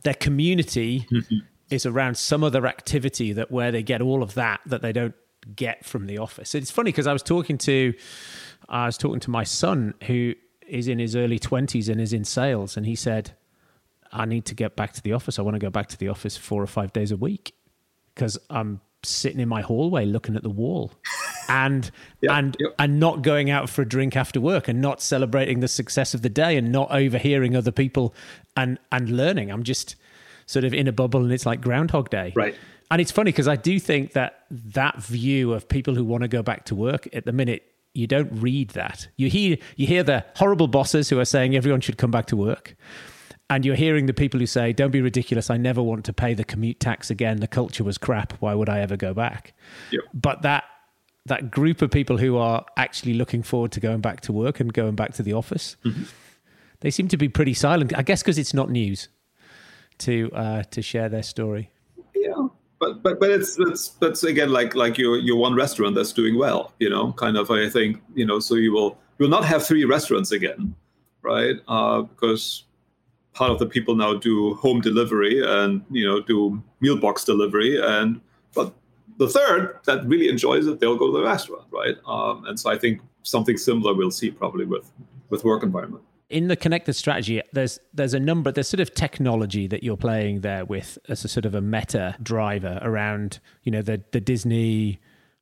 [0.04, 1.38] their community mm-hmm.
[1.70, 5.16] is around some other activity that where they get all of that that they don't
[5.56, 6.56] get from the office.
[6.56, 7.94] It's funny because I was talking to
[8.68, 10.34] I was talking to my son who
[10.68, 13.36] is in his early 20s and is in sales and he said
[14.12, 15.38] I need to get back to the office.
[15.38, 17.54] I want to go back to the office 4 or 5 days a week
[18.14, 20.92] because I'm sitting in my hallway looking at the wall
[21.50, 21.92] and
[22.22, 22.76] yep, and yep.
[22.80, 26.22] and not going out for a drink after work and not celebrating the success of
[26.22, 28.14] the day and not overhearing other people
[28.56, 29.52] and and learning.
[29.52, 29.96] I'm just
[30.46, 32.34] sort of in a bubble and it's like groundhog day.
[32.36, 32.56] Right.
[32.92, 36.28] And it's funny because i do think that that view of people who want to
[36.28, 37.64] go back to work at the minute
[37.96, 39.08] you don't read that.
[39.16, 42.36] You hear you hear the horrible bosses who are saying everyone should come back to
[42.36, 42.76] work
[43.50, 45.50] and you're hearing the people who say, "Don't be ridiculous.
[45.50, 47.38] I never want to pay the commute tax again.
[47.38, 48.34] The culture was crap.
[48.34, 49.54] Why would I ever go back?"
[49.92, 50.02] Yep.
[50.14, 50.64] But that
[51.26, 54.72] that group of people who are actually looking forward to going back to work and
[54.74, 56.04] going back to the office, mm-hmm.
[56.82, 57.96] they seem to be pretty silent.
[57.98, 59.10] I guess because it's not news
[60.00, 61.72] to uh, to share their story.
[62.16, 62.48] Yeah,
[62.80, 66.38] but but but it's it's that's again like like your your one restaurant that's doing
[66.38, 66.74] well.
[66.80, 68.40] You know, kind of I think you know.
[68.40, 70.76] So you will you will not have three restaurants again,
[71.22, 71.56] right?
[71.68, 72.64] Uh, because
[73.36, 77.80] part of the people now do home delivery and you know do meal box delivery.
[77.80, 78.20] And
[78.56, 78.74] but
[79.18, 81.96] the third that really enjoys it they'll go to the restaurant right?
[82.08, 84.92] Um, and so i think something similar we'll see probably with
[85.30, 86.04] with work environment.
[86.30, 90.42] In the connected strategy there's there's a number there's sort of technology that you're playing
[90.42, 95.00] there with as a sort of a meta driver around you know the the disney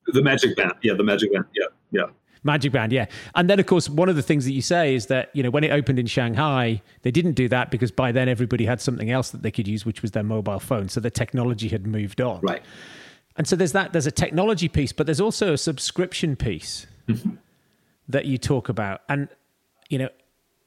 [0.08, 2.06] the magic band yeah the magic band yeah yeah
[2.43, 3.06] Magic Band, yeah.
[3.36, 5.49] And then, of course, one of the things that you say is that, you know,
[5.49, 9.12] when it opened in Shanghai, they didn't do that because by then everybody had something
[9.12, 10.89] else that they could use, which was their mobile phone.
[10.89, 12.41] So the technology had moved on.
[12.41, 12.62] Right.
[13.38, 17.36] And so there's that, there's a technology piece, but there's also a subscription piece mm-hmm.
[18.10, 19.01] that you talk about.
[19.10, 19.29] And,
[19.89, 20.10] you know,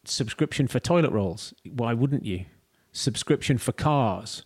[0.05, 1.55] subscription for toilet rolls.
[1.71, 2.47] Why wouldn't you?
[2.93, 4.45] Subscription for cars.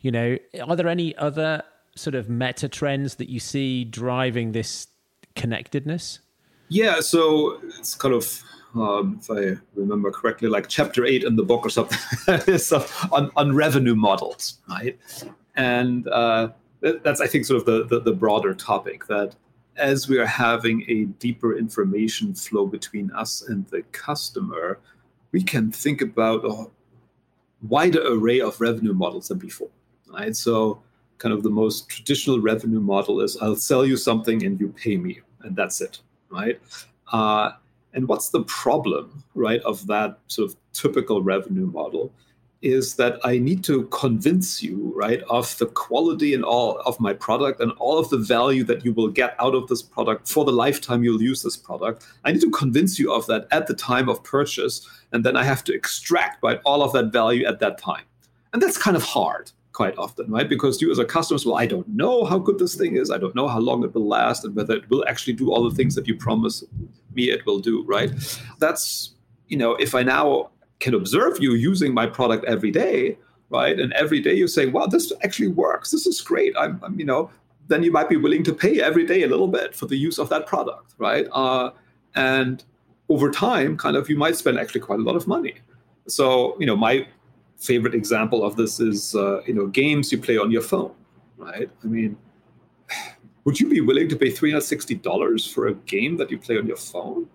[0.00, 1.62] You know, are there any other
[1.96, 4.88] sort of meta trends that you see driving this
[5.34, 6.20] connectedness?
[6.70, 8.42] Yeah, so it's kind of,
[8.76, 11.98] um, if I remember correctly, like chapter eight in the book or something,
[13.12, 14.96] on, on revenue models, right?
[15.56, 19.34] And uh, that's I think sort of the, the, the broader topic that
[19.76, 24.78] as we are having a deeper information flow between us and the customer,
[25.32, 26.66] we can think about a
[27.66, 29.70] wider array of revenue models than before.
[30.08, 30.36] Right.
[30.36, 30.82] So
[31.18, 34.96] kind of the most traditional revenue model is I'll sell you something and you pay
[34.96, 36.00] me, and that's it.
[36.30, 36.60] Right.
[37.12, 37.52] Uh,
[37.92, 42.12] and what's the problem, right, of that sort of typical revenue model?
[42.62, 47.14] is that I need to convince you, right, of the quality and all of my
[47.14, 50.44] product and all of the value that you will get out of this product for
[50.44, 52.06] the lifetime you'll use this product.
[52.24, 55.44] I need to convince you of that at the time of purchase, and then I
[55.44, 58.04] have to extract right all of that value at that time.
[58.52, 60.48] And that's kind of hard quite often, right?
[60.48, 63.10] Because you as a customer, well, I don't know how good this thing is.
[63.10, 65.68] I don't know how long it will last and whether it will actually do all
[65.68, 66.64] the things that you promise
[67.14, 68.10] me it will do, right?
[68.58, 69.14] That's,
[69.48, 73.16] you know, if I now can observe you using my product every day,
[73.50, 73.78] right?
[73.78, 75.90] And every day you say, wow, this actually works.
[75.90, 76.54] This is great.
[76.58, 77.30] I'm, I'm you know,
[77.68, 80.18] then you might be willing to pay every day a little bit for the use
[80.18, 81.26] of that product, right?
[81.32, 81.70] Uh,
[82.16, 82.64] and
[83.08, 85.54] over time, kind of, you might spend actually quite a lot of money.
[86.08, 87.06] So, you know, my
[87.60, 90.92] favorite example of this is, uh, you know, games you play on your phone,
[91.36, 91.70] right?
[91.84, 92.16] I mean,
[93.44, 96.76] would you be willing to pay $360 for a game that you play on your
[96.76, 97.28] phone?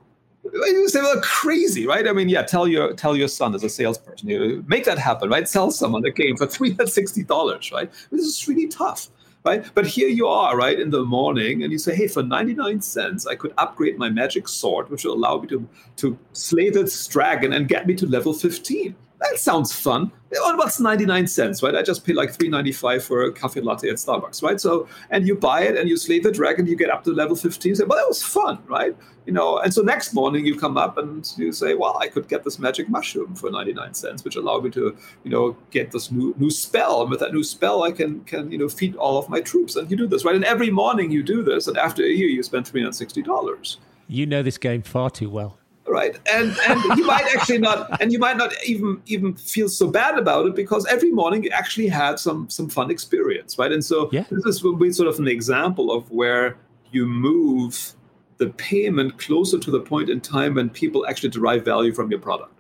[0.53, 2.07] you say, well, crazy, right?
[2.07, 5.29] I mean, yeah, tell your tell your son as a salesperson, you make that happen,
[5.29, 5.47] right?
[5.49, 7.91] Sell someone a game for three hundred sixty dollars, right?
[8.11, 9.09] This is really tough,
[9.43, 9.65] right?
[9.73, 12.79] But here you are, right, in the morning, and you say, hey, for ninety nine
[12.79, 17.07] cents, I could upgrade my magic sword, which will allow me to to slay this
[17.07, 20.11] dragon and get me to level fifteen that sounds fun.
[20.29, 21.75] What's 99 cents, right?
[21.75, 24.59] I just pay like 3.95 for a cafe latte at Starbucks, right?
[24.59, 27.37] So, and you buy it and you slay the dragon, you get up to level
[27.37, 27.75] 15.
[27.75, 28.95] Say, well, that was fun, right?
[29.25, 32.27] You know, and so next morning you come up and you say, well, I could
[32.27, 36.11] get this magic mushroom for 99 cents, which allow me to, you know, get this
[36.11, 37.01] new new spell.
[37.01, 39.77] And with that new spell, I can can you know feed all of my troops.
[39.77, 40.35] And you do this, right?
[40.35, 43.77] And every morning you do this, and after a year you spend $360.
[44.07, 46.17] You know this game far too well right.
[46.31, 50.17] And and you might actually not and you might not even even feel so bad
[50.17, 53.71] about it because every morning you actually had some some fun experience right?
[53.71, 54.25] And so yeah.
[54.31, 56.57] this is be sort of an example of where
[56.91, 57.93] you move
[58.37, 62.19] the payment closer to the point in time when people actually derive value from your
[62.19, 62.54] product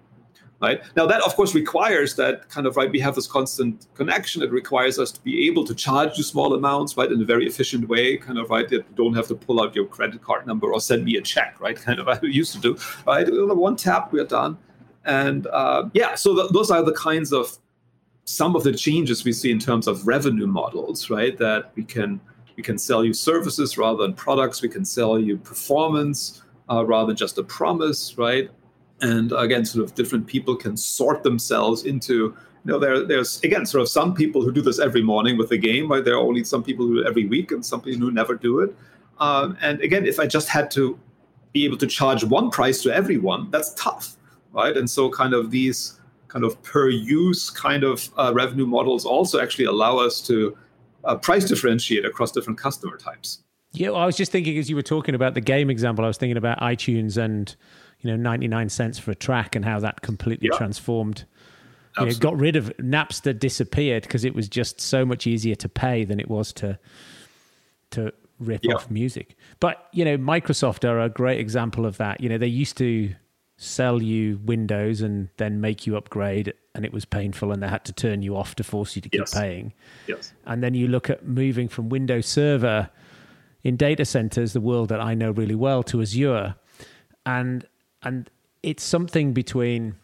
[0.61, 0.81] right?
[0.95, 4.41] Now that of course requires that kind of right we have this constant connection.
[4.41, 7.45] It requires us to be able to charge you small amounts right in a very
[7.45, 10.47] efficient way kind of right that you don't have to pull out your credit card
[10.47, 13.27] number or send me a check right kind of I used to do right?
[13.29, 14.57] One tap we're done.
[15.05, 17.57] And uh, yeah so th- those are the kinds of
[18.23, 22.19] some of the changes we see in terms of revenue models right that we can
[22.55, 24.61] we can sell you services rather than products.
[24.61, 28.49] We can sell you performance uh, rather than just a promise right
[29.01, 33.65] and again sort of different people can sort themselves into you know there, there's again
[33.65, 36.03] sort of some people who do this every morning with the game right?
[36.03, 38.35] There are only some people who do it every week and some people who never
[38.35, 38.75] do it.
[39.19, 40.99] Um, and again if i just had to
[41.53, 44.17] be able to charge one price to everyone that's tough
[44.55, 44.75] right?
[44.75, 49.39] And so kind of these kind of per use kind of uh, revenue models also
[49.39, 50.57] actually allow us to
[51.03, 53.43] uh, price differentiate across different customer types.
[53.73, 56.07] Yeah well, i was just thinking as you were talking about the game example i
[56.07, 57.57] was thinking about iTunes and
[58.05, 60.57] you know 99 cents for a track and how that completely yeah.
[60.57, 61.25] transformed
[61.99, 65.69] you know, got rid of Napster disappeared because it was just so much easier to
[65.69, 66.77] pay than it was to
[67.91, 68.73] to rip yeah.
[68.73, 69.35] off music.
[69.59, 72.21] But you know, Microsoft are a great example of that.
[72.21, 73.15] You know, they used to
[73.57, 77.85] sell you Windows and then make you upgrade, and it was painful, and they had
[77.85, 79.33] to turn you off to force you to keep yes.
[79.33, 79.73] paying.
[80.07, 80.33] Yes.
[80.45, 82.89] And then you look at moving from Windows Server
[83.63, 86.55] in data centers, the world that I know really well, to Azure,
[87.25, 87.65] and
[88.05, 88.29] and
[88.63, 89.95] it's something between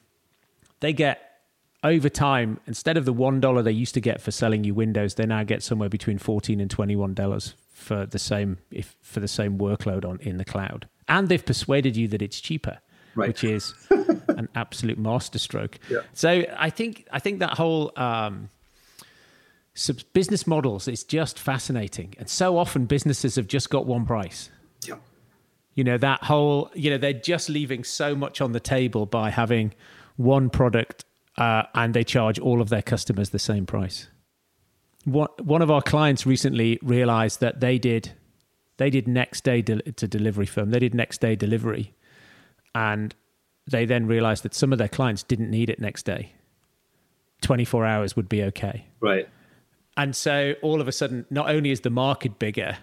[0.82, 1.32] they get
[1.84, 5.16] over time instead of the one dollar they used to get for selling you Windows,
[5.16, 9.20] they now get somewhere between fourteen and twenty one dollars for the same if for
[9.20, 12.80] the same workload on in the cloud, and they've persuaded you that it's cheaper.
[13.14, 13.28] Right.
[13.28, 15.80] Which is an absolute masterstroke.
[15.90, 16.00] Yeah.
[16.14, 18.50] So I think I think that whole um,
[20.14, 24.50] business models is just fascinating, and so often businesses have just got one price.
[24.88, 24.96] Yeah.
[25.74, 29.30] You know, that whole, you know, they're just leaving so much on the table by
[29.30, 29.74] having
[30.18, 31.06] one product
[31.38, 34.08] uh, and they charge all of their customers the same price.
[35.06, 38.12] What, one of our clients recently realized that they did
[38.78, 40.72] they did next day de- to delivery firm.
[40.72, 41.94] They did next day delivery,
[42.74, 43.13] and
[43.69, 46.34] they then realized that some of their clients didn't need it next day.
[47.42, 48.88] Twenty four hours would be okay.
[49.00, 49.30] Right.
[49.98, 52.78] And so all of a sudden, not only is the market bigger,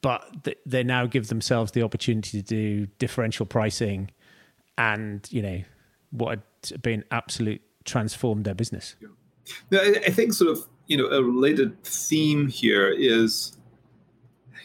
[0.00, 4.10] but th- they now give themselves the opportunity to do differential pricing
[4.78, 5.62] and you know
[6.10, 6.38] what
[6.70, 9.80] had been absolute transformed their business yeah.
[9.80, 13.56] I think sort of you know, a related theme here is,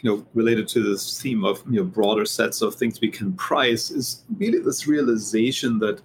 [0.01, 3.34] you know, related to this theme of you know broader sets of things we can
[3.34, 6.01] price is really this realization that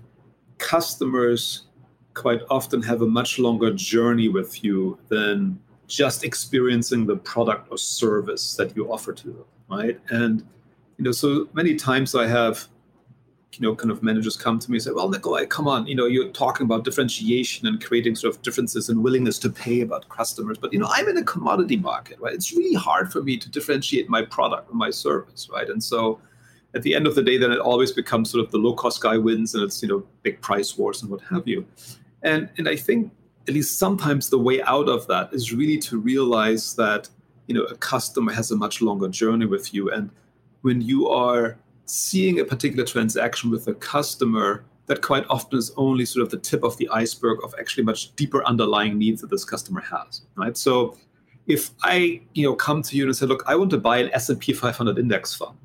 [0.59, 1.67] customers
[2.15, 5.59] quite often have a much longer journey with you than
[5.93, 10.01] just experiencing the product or service that you offer to them, right?
[10.09, 10.41] And
[10.97, 12.69] you know, so many times I have
[13.59, 15.95] you know, kind of managers come to me and say, well, Nicolaj, come on, you
[15.95, 20.09] know, you're talking about differentiation and creating sort of differences in willingness to pay about
[20.09, 20.57] customers.
[20.57, 22.33] But, you know, I'm in a commodity market, right?
[22.33, 25.69] It's really hard for me to differentiate my product or my service, right?
[25.69, 26.19] And so
[26.75, 29.03] at the end of the day, then it always becomes sort of the low cost
[29.03, 31.67] guy wins and it's, you know, big price wars and what have you.
[32.23, 33.13] And, and I think
[33.49, 37.09] at least sometimes the way out of that is really to realize that,
[37.47, 39.91] you know, a customer has a much longer journey with you.
[39.91, 40.11] And
[40.63, 46.05] when you are seeing a particular transaction with a customer that quite often is only
[46.05, 49.45] sort of the tip of the iceberg of actually much deeper underlying needs that this
[49.45, 50.97] customer has right so
[51.47, 54.11] if i you know come to you and say look i want to buy an
[54.13, 55.57] s&p 500 index fund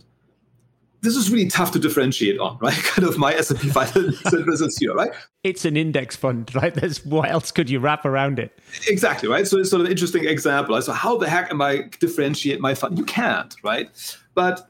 [1.01, 2.73] this is really tough to differentiate on, right?
[2.83, 5.11] Kind of my S&P 500 versus here, right?
[5.43, 6.73] It's an index fund, right?
[6.73, 8.57] There's what else could you wrap around it?
[8.87, 9.47] Exactly, right?
[9.47, 10.81] So it's sort of an interesting example.
[10.81, 12.97] So how the heck am I differentiate my fund?
[12.97, 13.89] You can't, right?
[14.33, 14.69] But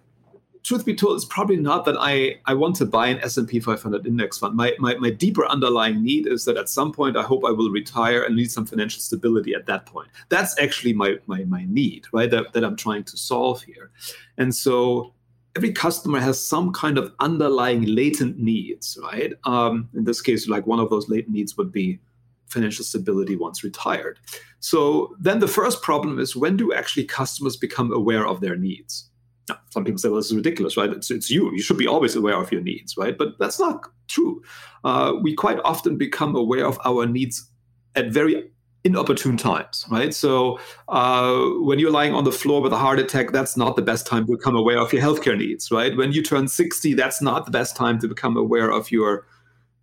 [0.64, 4.06] truth be told, it's probably not that I, I want to buy an S&P 500
[4.06, 4.56] index fund.
[4.56, 7.70] My, my, my deeper underlying need is that at some point I hope I will
[7.70, 10.10] retire and need some financial stability at that point.
[10.28, 13.92] That's actually my, my, my need, right, that, that I'm trying to solve here.
[14.38, 15.14] And so
[15.58, 19.34] every customer has some kind of underlying latent needs, right?
[19.44, 21.98] Um, in this case, like one of those latent needs would be
[22.46, 24.20] financial stability once retired.
[24.60, 29.10] So then the first problem is when do actually customers become aware of their needs?
[29.50, 30.92] Now, some people say, well, this is ridiculous, right?
[30.92, 31.52] It's, it's you.
[31.52, 33.18] You should be always aware of your needs, right?
[33.18, 34.44] But that's not true.
[34.84, 37.50] Uh, we quite often become aware of our needs
[37.96, 38.52] at very
[38.84, 40.14] inopportune times, right?
[40.14, 43.82] So uh, when you're lying on the floor with a heart attack, that's not the
[43.82, 45.96] best time to become aware of your healthcare needs, right?
[45.96, 49.28] When you turn 60, that's not the best time to become aware of your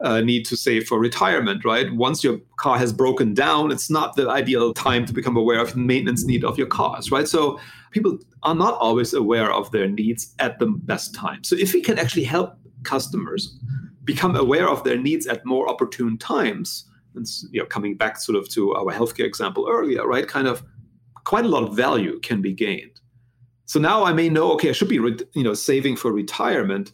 [0.00, 1.92] uh, need to save for retirement, right?
[1.94, 5.72] Once your car has broken down, it's not the ideal time to become aware of
[5.72, 7.28] the maintenance need of your cars, right?
[7.28, 11.44] So people are not always aware of their needs at the best time.
[11.44, 13.58] So if we can actually help customers
[14.04, 16.84] become aware of their needs at more opportune times,
[17.14, 20.26] and you know, coming back sort of to our healthcare example earlier, right?
[20.26, 20.62] Kind of
[21.24, 23.00] quite a lot of value can be gained.
[23.66, 26.92] So now I may know, okay, I should be, you know, saving for retirement,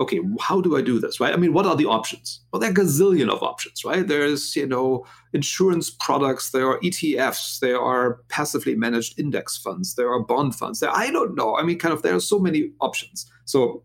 [0.00, 1.34] okay, how do I do this, right?
[1.34, 2.40] I mean, what are the options?
[2.52, 4.06] Well, there are gazillion of options, right?
[4.06, 10.10] There's, you know, insurance products, there are ETFs, there are passively managed index funds, there
[10.10, 10.80] are bond funds.
[10.80, 11.56] There, I don't know.
[11.56, 13.30] I mean, kind of, there are so many options.
[13.44, 13.82] So,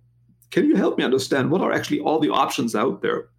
[0.52, 3.30] can you help me understand what are actually all the options out there?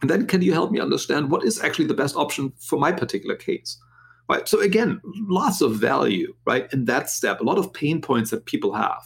[0.00, 2.92] And then, can you help me understand what is actually the best option for my
[2.92, 3.78] particular case?
[4.28, 4.48] Right.
[4.48, 7.40] So again, lots of value, right, in that step.
[7.40, 9.02] A lot of pain points that people have.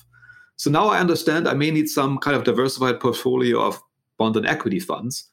[0.57, 3.81] So now I understand I may need some kind of diversified portfolio of
[4.17, 5.29] bond and equity funds.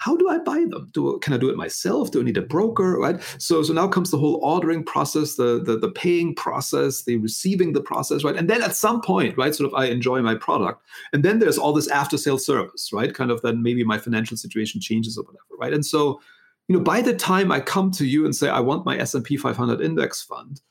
[0.00, 0.88] How do I buy them?
[0.92, 2.10] Do can I do it myself?
[2.10, 2.98] Do I need a broker?
[2.98, 3.20] Right.
[3.36, 7.74] So so now comes the whole ordering process, the the, the paying process, the receiving
[7.74, 8.34] the process, right?
[8.34, 10.82] And then at some point, right, sort of I enjoy my product.
[11.12, 13.14] And then there's all this after sale service, right?
[13.14, 15.74] Kind of then maybe my financial situation changes or whatever, right?
[15.74, 16.18] And so,
[16.68, 19.36] you know, by the time I come to you and say I want my S&P
[19.36, 20.62] 500 index fund,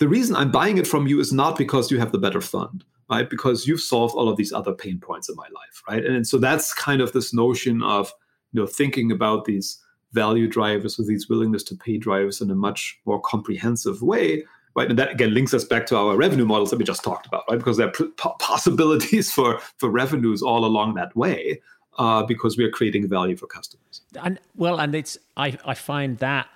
[0.00, 2.84] the reason I'm buying it from you is not because you have the better fund
[3.10, 3.28] right?
[3.28, 6.02] Because you've solved all of these other pain points in my life, right?
[6.02, 8.10] And, and so that's kind of this notion of
[8.52, 9.78] you know thinking about these
[10.12, 14.44] value drivers or these willingness to pay drivers in a much more comprehensive way
[14.74, 14.88] right?
[14.88, 17.44] And that again links us back to our revenue models that we just talked about
[17.48, 17.58] right?
[17.58, 21.60] Because there are p- possibilities for for revenues all along that way
[21.98, 24.02] uh, because we are creating value for customers.
[24.22, 26.48] And well and it's i i find that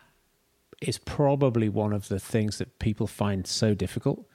[0.80, 4.26] is probably one of the things that people find so difficult.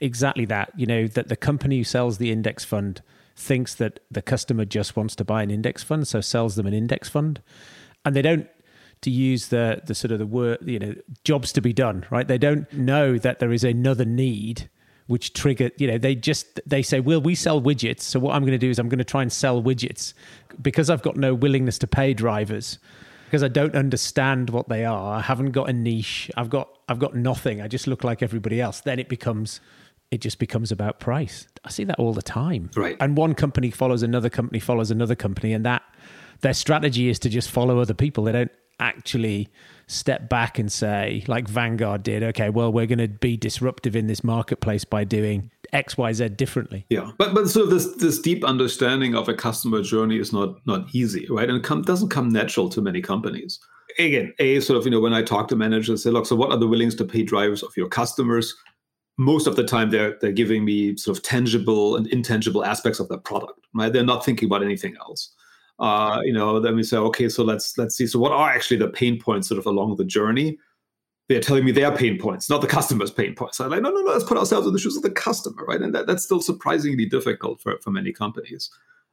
[0.00, 0.72] Exactly that.
[0.76, 3.02] You know, that the company who sells the index fund
[3.36, 6.74] thinks that the customer just wants to buy an index fund, so sells them an
[6.74, 7.40] index fund.
[8.04, 8.48] And they don't
[9.02, 12.26] to use the the sort of the word, you know, jobs to be done, right?
[12.26, 14.68] They don't know that there is another need
[15.06, 18.42] which trigger you know they just they say well we sell widgets so what i'm
[18.42, 20.14] going to do is i'm going to try and sell widgets
[20.60, 22.78] because i've got no willingness to pay drivers
[23.26, 26.98] because i don't understand what they are i haven't got a niche i've got i've
[26.98, 29.60] got nothing i just look like everybody else then it becomes
[30.12, 31.48] it just becomes about price.
[31.64, 32.70] I see that all the time.
[32.76, 32.98] Right.
[33.00, 35.82] And one company follows another company, follows another company, and that
[36.42, 38.24] their strategy is to just follow other people.
[38.24, 39.48] They don't actually
[39.86, 44.06] step back and say, like Vanguard did, okay, well, we're going to be disruptive in
[44.06, 46.84] this marketplace by doing X, Y, Z differently.
[46.90, 50.94] Yeah, but but so this this deep understanding of a customer journey is not not
[50.94, 51.48] easy, right?
[51.48, 53.58] And it come, doesn't come natural to many companies.
[53.98, 56.50] again, a sort of you know when I talk to managers, say, look, so what
[56.50, 58.54] are the willingness to pay drivers of your customers?
[59.18, 63.08] Most of the time, they're they're giving me sort of tangible and intangible aspects of
[63.08, 63.60] the product.
[63.74, 63.92] Right?
[63.92, 65.34] They're not thinking about anything else.
[65.78, 68.06] Uh, you know, then we say, okay, so let's let's see.
[68.06, 70.58] So what are actually the pain points sort of along the journey?
[71.28, 73.60] They're telling me their pain points, not the customer's pain points.
[73.60, 75.80] I'm like, no, no, no, let's put ourselves in the shoes of the customer, right?
[75.80, 78.70] And that, that's still surprisingly difficult for, for many companies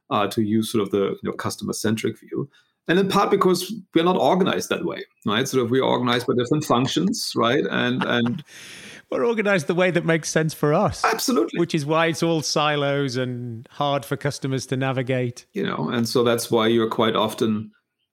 [0.09, 2.49] uh, to use sort of the you know, customer centric view
[2.89, 6.33] and in part because we're not organized that way right sort of we're organized by
[6.37, 8.43] different functions right and and
[9.09, 11.03] we're organized the way that makes sense for us.
[11.03, 11.59] Absolutely.
[11.59, 15.45] Which is why it's all silos and hard for customers to navigate.
[15.53, 17.71] You know and so that's why you're quite often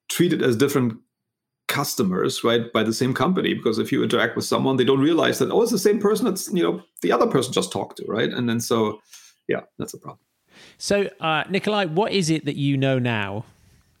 [0.09, 0.97] treated as different
[1.67, 3.53] customers right by the same company.
[3.53, 6.25] Because if you interact with someone they don't realize that oh it's the same person
[6.25, 8.31] that's you know the other person just talked to right?
[8.31, 8.99] And then so
[9.47, 10.19] yeah that's a problem.
[10.77, 13.45] So uh, Nicolaj what is it that you know now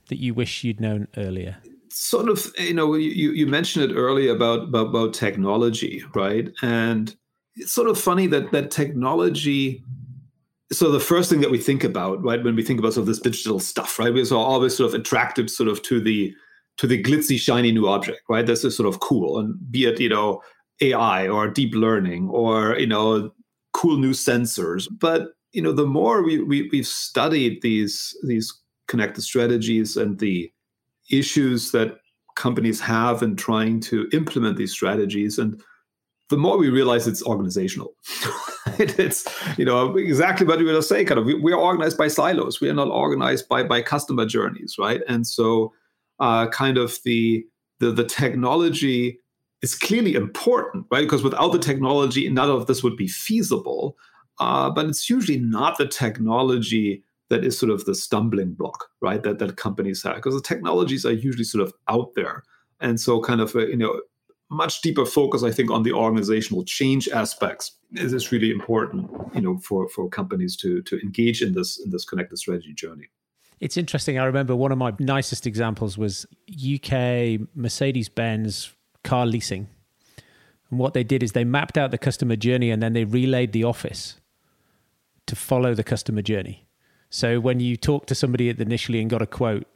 [0.09, 1.57] that you wish you'd known earlier?
[1.89, 6.49] Sort of, you know, you, you mentioned it earlier about, about, about technology, right?
[6.61, 7.15] And
[7.55, 9.83] it's sort of funny that that technology.
[10.71, 13.07] So the first thing that we think about, right, when we think about sort of
[13.07, 16.33] this digital stuff, right, we're always sort of attracted sort of to the
[16.77, 18.45] to the glitzy, shiny new object, right?
[18.45, 20.41] This is sort of cool, and be it you know
[20.81, 23.31] AI or deep learning or you know
[23.73, 24.87] cool new sensors.
[24.91, 28.53] But you know, the more we, we we've studied these these
[28.87, 30.51] connected strategies and the
[31.09, 31.99] issues that
[32.35, 35.39] companies have in trying to implement these strategies.
[35.39, 35.61] And
[36.29, 37.93] the more we realize it's organizational
[38.79, 39.25] it's
[39.57, 42.59] you know exactly what we were saying kind of we, we, are organized by silos.
[42.59, 45.01] We are not organized by by customer journeys right?
[45.07, 45.73] And so
[46.19, 47.45] uh, kind of the,
[47.79, 49.19] the the technology
[49.61, 51.01] is clearly important right?
[51.01, 53.95] Because without the technology none of this would be feasible.
[54.39, 59.21] Uh, but it's usually not the technology that is sort of the stumbling block, right?
[59.23, 62.43] That that companies have because the technologies are usually sort of out there,
[62.79, 63.99] and so kind of a, you know
[64.49, 69.41] much deeper focus, I think, on the organizational change aspects is, is really important, you
[69.41, 73.09] know, for for companies to to engage in this in this connected strategy journey.
[73.59, 74.19] It's interesting.
[74.19, 78.71] I remember one of my nicest examples was UK Mercedes Benz
[79.03, 79.67] car leasing.
[80.69, 83.53] And what they did is they mapped out the customer journey and then they relayed
[83.53, 84.19] the office
[85.25, 86.66] to follow the customer journey.
[87.09, 89.67] So when you talked to somebody initially and got a quote,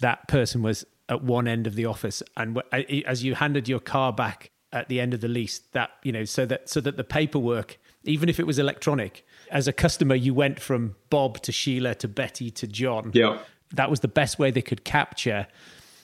[0.00, 4.12] that person was at one end of the office, and as you handed your car
[4.12, 7.04] back at the end of the lease, that you know, so that so that the
[7.04, 11.94] paperwork, even if it was electronic, as a customer, you went from Bob to Sheila
[11.96, 13.12] to Betty to John.
[13.14, 13.38] Yeah,
[13.72, 15.46] that was the best way they could capture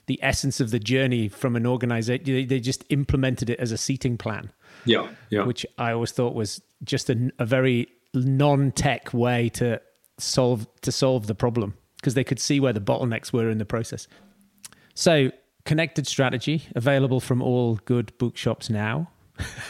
[0.06, 2.46] the essence of the journey from an organization.
[2.46, 4.52] They just implemented it as a seating plan.
[4.84, 5.44] Yeah, yeah.
[5.44, 9.80] Which I always thought was just a, a very non-tech way to
[10.18, 13.64] solve to solve the problem because they could see where the bottlenecks were in the
[13.64, 14.08] process.
[14.94, 15.30] So,
[15.64, 19.10] connected strategy available from all good bookshops now.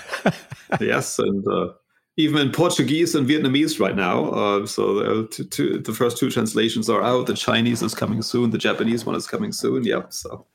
[0.80, 1.72] yes, and uh,
[2.16, 4.30] even in Portuguese and Vietnamese right now.
[4.30, 7.26] Uh, so two, two, the first two translations are out.
[7.26, 8.50] The Chinese is coming soon.
[8.50, 9.84] The Japanese one is coming soon.
[9.84, 10.02] Yeah.
[10.10, 10.46] So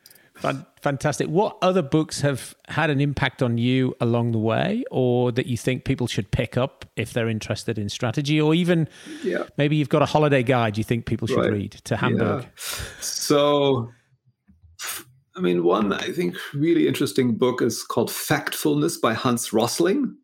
[0.82, 1.28] Fantastic.
[1.28, 5.58] What other books have had an impact on you along the way, or that you
[5.58, 8.88] think people should pick up if they're interested in strategy, or even
[9.24, 9.44] yeah.
[9.58, 11.52] maybe you've got a holiday guide you think people should right.
[11.52, 12.44] read to Hamburg?
[12.44, 12.50] Yeah.
[13.02, 13.90] So,
[15.36, 20.16] I mean, one I think really interesting book is called Factfulness by Hans Rosling.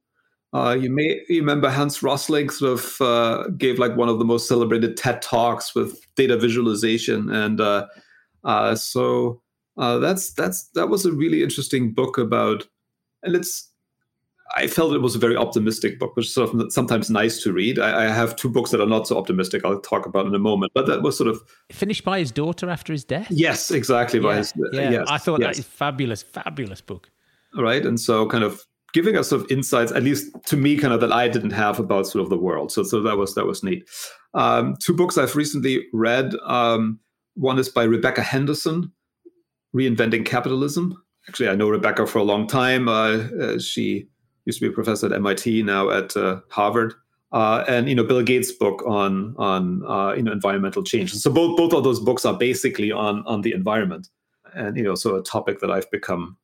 [0.53, 4.26] Uh, you may you remember Hans Rosling sort of uh, gave like one of the
[4.26, 7.88] most celebrated TED talks with data visualization, and uh,
[8.43, 9.41] uh so
[9.78, 12.67] uh, that's that's that was a really interesting book about,
[13.24, 13.69] and it's.
[14.55, 17.51] I felt it was a very optimistic book, which is sort of sometimes nice to
[17.51, 17.80] read.
[17.80, 19.65] I, I, have two books that are not so optimistic.
[19.65, 22.69] I'll talk about in a moment, but that was sort of finished by his daughter
[22.69, 23.28] after his death.
[23.32, 24.19] Yes, exactly.
[24.19, 24.91] Yeah, by his, yeah.
[24.91, 25.55] Yes, I thought yes.
[25.55, 27.09] that is fabulous, fabulous book.
[27.55, 28.63] Right, and so kind of
[28.93, 31.80] giving us sort of insights, at least to me, kind of that I didn't have
[31.80, 32.71] about sort of the world.
[32.71, 33.89] So, so that was that was neat.
[34.34, 36.36] Um, two books I've recently read.
[36.45, 36.99] Um,
[37.36, 38.91] one is by Rebecca Henderson,
[39.76, 41.01] Reinventing Capitalism.
[41.28, 42.88] Actually, I know Rebecca for a long time.
[42.88, 44.07] Uh, uh, she
[44.45, 46.93] used to be a professor at MIT, now at uh, Harvard.
[47.32, 49.80] Uh, and you know Bill Gates' book on on
[50.15, 51.13] you know environmental change.
[51.13, 54.07] So both both of those books are basically on on the environment,
[54.53, 56.38] and you know so a topic that I've become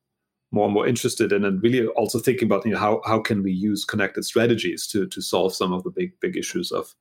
[0.50, 3.44] more and more interested in, and really also thinking about you know how how can
[3.44, 6.94] we use connected strategies to to solve some of the big big issues of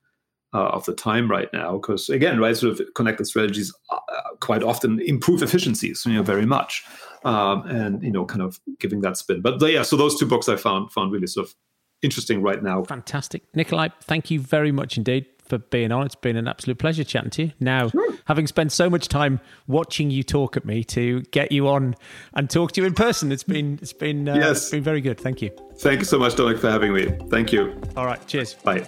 [0.53, 3.99] uh, of the time right now because again right sort of connected strategies uh,
[4.39, 6.83] quite often improve efficiencies you know very much
[7.23, 10.49] um, and you know kind of giving that spin but yeah so those two books
[10.49, 11.55] i found found really sort of
[12.01, 16.05] interesting right now fantastic Nicolaj thank you very much indeed for being on.
[16.05, 17.51] It's been an absolute pleasure chatting to you.
[17.59, 18.13] Now, sure.
[18.25, 21.95] having spent so much time watching you talk at me to get you on
[22.35, 24.61] and talk to you in person, it's been it's been uh, yes.
[24.61, 25.19] it's been very good.
[25.19, 25.49] Thank you.
[25.79, 27.17] Thank you so much, Dominic, for having me.
[27.29, 27.81] Thank you.
[27.97, 28.25] All right.
[28.27, 28.53] Cheers.
[28.53, 28.87] Bye.